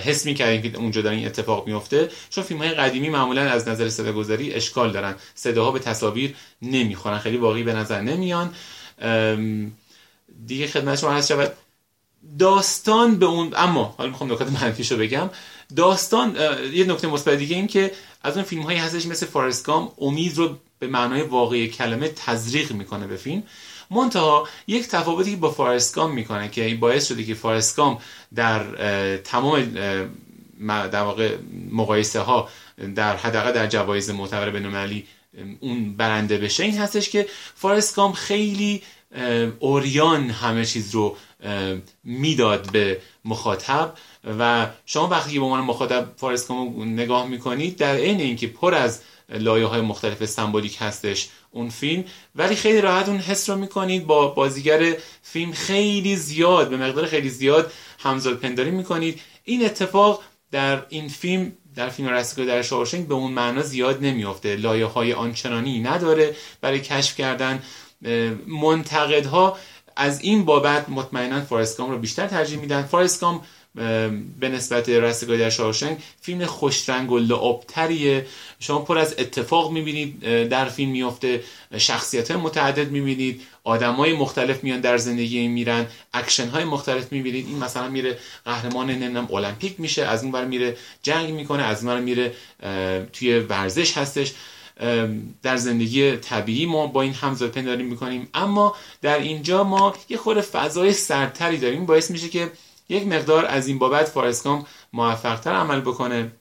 [0.05, 4.13] حس می‌کردیم که اونجا داره اتفاق میفته چون فیلم های قدیمی معمولا از نظر صدا
[4.13, 5.15] گذاری اشکال دارن.
[5.35, 7.19] صداها به تصاویر نمی‌خورن.
[7.19, 8.55] خیلی واقعی به نظر نمیان.
[10.47, 11.53] دیگه خدمت شما هست شود.
[12.39, 15.31] داستان به اون اما حالا می‌خوام نکات منفیشو بگم.
[15.77, 16.37] داستان
[16.73, 20.57] یه نکته مثبت دیگه این که از اون فیلم هایی هستش مثل فارسکام امید رو
[20.79, 23.43] به معنای واقعی کلمه تزریق می‌کنه به فیلم.
[23.91, 27.99] منتها یک تفاوتی که با فارسکام می‌کنه که باعث شده که فارسکام
[28.35, 28.77] در
[29.17, 29.63] تمام
[30.67, 31.37] در واقع
[31.73, 32.49] مقایسه ها
[32.95, 35.07] در حداقل در جوایز معتبر بین‌المللی
[35.61, 38.83] اون برنده بشه این هستش که فارسکام خیلی
[39.59, 41.17] اوریان همه چیز رو
[42.05, 43.95] می‌داد به مخاطب
[44.39, 49.67] و شما وقتی به عنوان مخاطب فارسکام نگاه می‌کنید در عین اینکه پر از لایه
[49.67, 52.05] های مختلف سمبولیک هستش اون فیلم.
[52.35, 54.07] ولی خیلی راحت اون حس رو می‌کنید.
[54.07, 59.21] با بازیگر فیلم خیلی زیاد به مقدار خیلی زیاد همزاد پنداری می‌کنید.
[59.45, 64.57] این اتفاق در این فیلم در فیلم رستگاری در شاورشنگ به اون معنا زیاد نمیافته.
[64.57, 67.63] لایه های آنچنانی نداره برای کشف کردن.
[68.47, 69.59] منتقدها
[69.97, 72.83] از این بابت مطمئنا فارست گامپ رو بیشتر ترجیح میدن.
[72.83, 73.43] فارست گامپ
[74.41, 78.27] به نسبت رستگاری در شاوشنک فیلم خوشرنگ و لعابتریه.
[78.61, 81.43] شما پر از اتفاق می‌بینید در فیلم میافته.
[81.79, 87.47] شخصیت های متعدد می‌بینید آدم های مختلف میان در زندگی میرن اکشن های مختلف می‌بینید.
[87.47, 92.01] این مثلا میره قهرمان نمی‌دونم المپیک میشه از اون بر میره جنگ می‌کنه از اون
[92.03, 92.33] میره
[93.13, 94.33] توی ورزش هستش.
[95.43, 98.29] در زندگی طبیعی ما با این همزاد پنداری می‌کنیم.
[98.35, 101.87] اما در اینجا ما یه خود فضای سرتری داریم.
[101.87, 102.51] باعث میشه که
[102.91, 106.33] یک مقدار از این بابت فارسکام موفقتر عمل بکنه.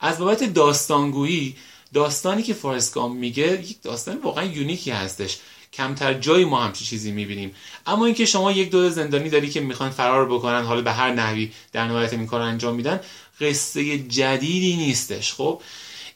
[0.00, 1.56] از بابت داستانگویی
[1.94, 5.38] داستانی که فارسکام میگه یک داستان واقعا یونیکی هستش.
[5.72, 7.54] کمتر جایی ما همچی چیزی می‌بینیم.
[7.86, 11.52] اما اینکه شما یک دو زندانی داری که می‌خوان فرار بکنن حالا به هر نحوی
[11.72, 13.00] در نهایت این کار انجام میدن
[13.40, 15.32] قصه جدیدی نیستش.
[15.32, 15.62] خب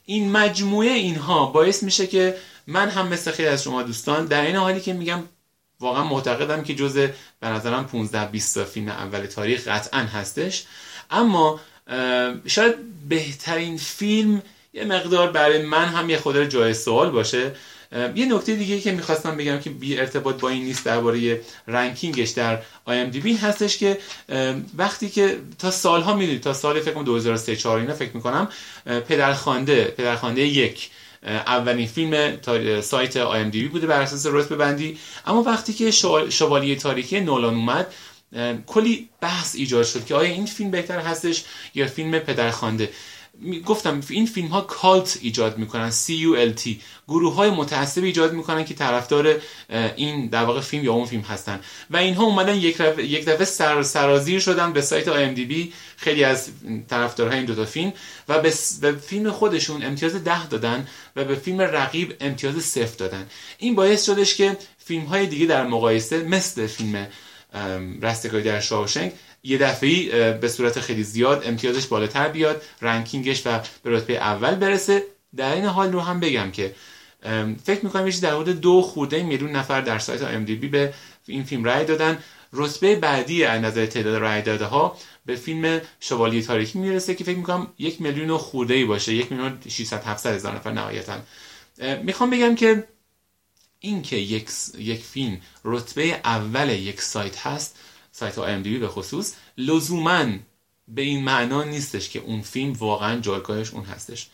[0.07, 4.57] این مجموعه اینها باعث میشه که من هم مثل خیلی از شما دوستان در این
[4.57, 5.23] حالی که میگم
[5.83, 7.07] واقعا معتقدم که جزء
[7.41, 10.65] به نظرم 15 20 فیلم اول تاریخ قطعا هستش.
[11.11, 11.61] اما
[12.47, 12.75] شاید
[13.09, 14.43] بهترین فیلم
[14.75, 17.53] یه مقدار برای من هم یه خود جای سوال باشه.
[18.15, 22.59] یه نکته دیگه که می‌خواستم بگم که بی ارتباط با این نیست درباره رنکینگش در
[22.87, 23.99] IMDb این هستش که
[24.77, 28.49] وقتی که تا سالها می‌دونید تا سال فکر کنم 2003 4 اینا فکر می‌کنم
[29.09, 30.91] پدرخوانده پدرخوانده یک
[31.23, 32.41] اولین فیلم
[32.81, 34.99] سایت IMDb بوده بر اساس رتبه بندی.
[35.27, 35.91] اما وقتی که
[36.31, 37.95] شوالیه تاریکی نولان اومد
[38.67, 41.45] کلی بحث ایجاد شد که آیا این فیلم بهتر هستش
[41.75, 42.91] یا فیلم پدرخوانده.
[43.67, 46.71] گفتم این فیلم ها کالت ایجاد می‌کنن C-U-L-T
[47.09, 49.41] گروه های متعصب ایجاد می‌کنن که طرفدار
[49.97, 51.61] این در واقع فیلم یا اون فیلم هستن.
[51.91, 52.79] و اینها اومدن یک,
[53.25, 56.49] دفعه سر سرازیر شدن به سایت IMDb خیلی از
[56.89, 57.93] طرفدارهای این دوتا فیلم.
[58.29, 63.27] و به, به فیلم خودشون امتیاز ده دادن و به فیلم رقیب امتیاز صفر دادن.
[63.59, 67.07] این باعث شدش که فیلم های دیگه در مقایسه مثل فیلم
[68.03, 69.13] رستگاری در شاوشنگ
[69.43, 75.03] یه دفعه به صورت خیلی زیاد امتیازش بالاتر بیاد رنکینگش و به رتبه اول برسه.
[75.37, 76.75] در این حال رو هم بگم که
[77.65, 80.95] فکر می‌کنم یه در حدود دو خورده میلیون نفر در سایت IMDb به
[81.27, 82.19] این فیلم رای دادن.
[82.53, 87.37] رتبه بعدی از نظر تعداد رای داده ها به فیلم شوالیه تاریخی می‌رسه که فکر
[87.37, 91.19] می‌کنم یک میلیون و خورده ای باشه یک میلیون 600 700 هزار نفر نهایتا.
[92.03, 92.85] می‌خوام بگم که
[93.81, 97.79] این که یک, یک فیلم رتبه اول یک سایت هست
[98.13, 100.27] سایت ها IMDb به خصوص لزوما
[100.89, 104.27] به این معنا نیستش که اون فیلم واقعا جایگاهش اون هستش.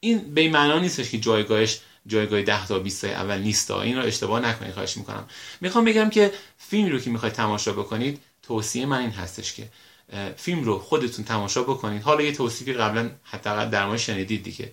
[0.00, 3.70] این به این معنا نیستش که جایگاهش جایگاه 10 تا 20 اول نیست.
[3.70, 5.28] این رو اشتباه نکنید خواهش می‌کنم.
[5.60, 9.68] می‌خوام بگم که فیلم رو که می‌خواید تماشا بکنید توصیه من این هستش که
[10.36, 12.02] فیلم رو خودتون تماشا بکنید.
[12.02, 14.72] حالا یه توصیفی قبلا حداقل در مورد شنیدید دیگه.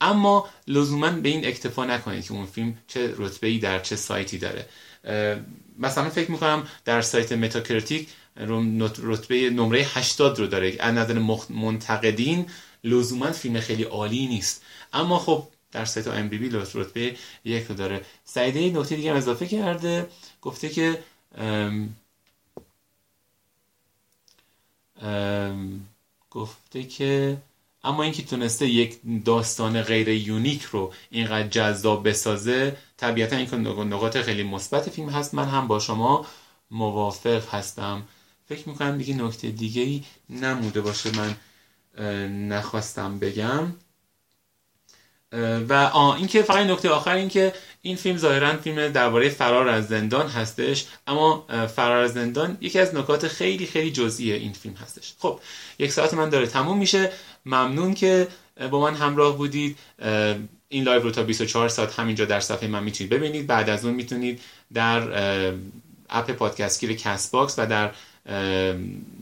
[0.00, 4.38] اما لزوما به این اکتفا نکنید که اون فیلم چه رتبه ای در چه سایتی
[4.38, 4.68] داره.
[5.78, 8.08] مثلا فکر می‌کنم در سایت متاکریتیک
[9.02, 10.76] رتبه نمره 80 رو داره.
[10.80, 11.18] از نظر
[11.50, 12.46] منتقدین
[12.84, 14.62] لزوما فیلم خیلی عالی نیست.
[14.92, 18.04] اما خب در سایت ام بی بی رتبه یک رو داره.
[18.24, 20.06] سعیده نکته دیگه هم اضافه کرده.
[20.42, 21.02] گفته که
[21.38, 21.96] ام
[25.02, 25.86] ام
[26.30, 27.36] گفته که
[27.84, 34.42] اما اینکه تونسته یک داستان غیر یونیک رو اینقدر جذاب بسازه طبیعتا این نقاط خیلی
[34.42, 36.26] مثبت فیلم هست من هم با شما
[36.70, 38.02] موافق هستم.
[38.48, 41.36] فکر می‌کنم دیگه نکته دیگه ای نمونده باشه من
[42.48, 43.72] نخواستم بگم.
[45.68, 49.68] و آ این که فقط نکته آخر این که این فیلم ظاهرا فیلم درباره فرار
[49.68, 51.46] از زندان هستش اما
[51.76, 55.14] فرار از زندان یکی از نکات خیلی خیلی جزئی این فیلم هستش.
[55.18, 55.40] خب
[55.78, 57.12] یک ساعت من داره تموم میشه.
[57.46, 58.28] ممنون که
[58.70, 59.78] با من همراه بودید.
[60.68, 63.46] این live رو تا 24 ساعت همینجا در صفحه من می‌تونید ببینید.
[63.46, 64.40] بعد از اون می‌تونید
[64.74, 65.08] در
[66.10, 67.90] app پادکستگیر کست باکس و در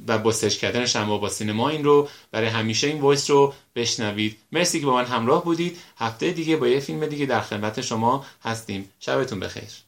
[0.09, 4.37] و با سرچ کردن شما با سینما این رو برای همیشه این voice رو بشنوید.
[4.53, 5.79] مرسی که با من همراه بودید.
[5.99, 8.89] هفته دیگه با یه فیلم دیگه در خدمت شما هستیم.
[9.01, 9.86] شبتون بخیر.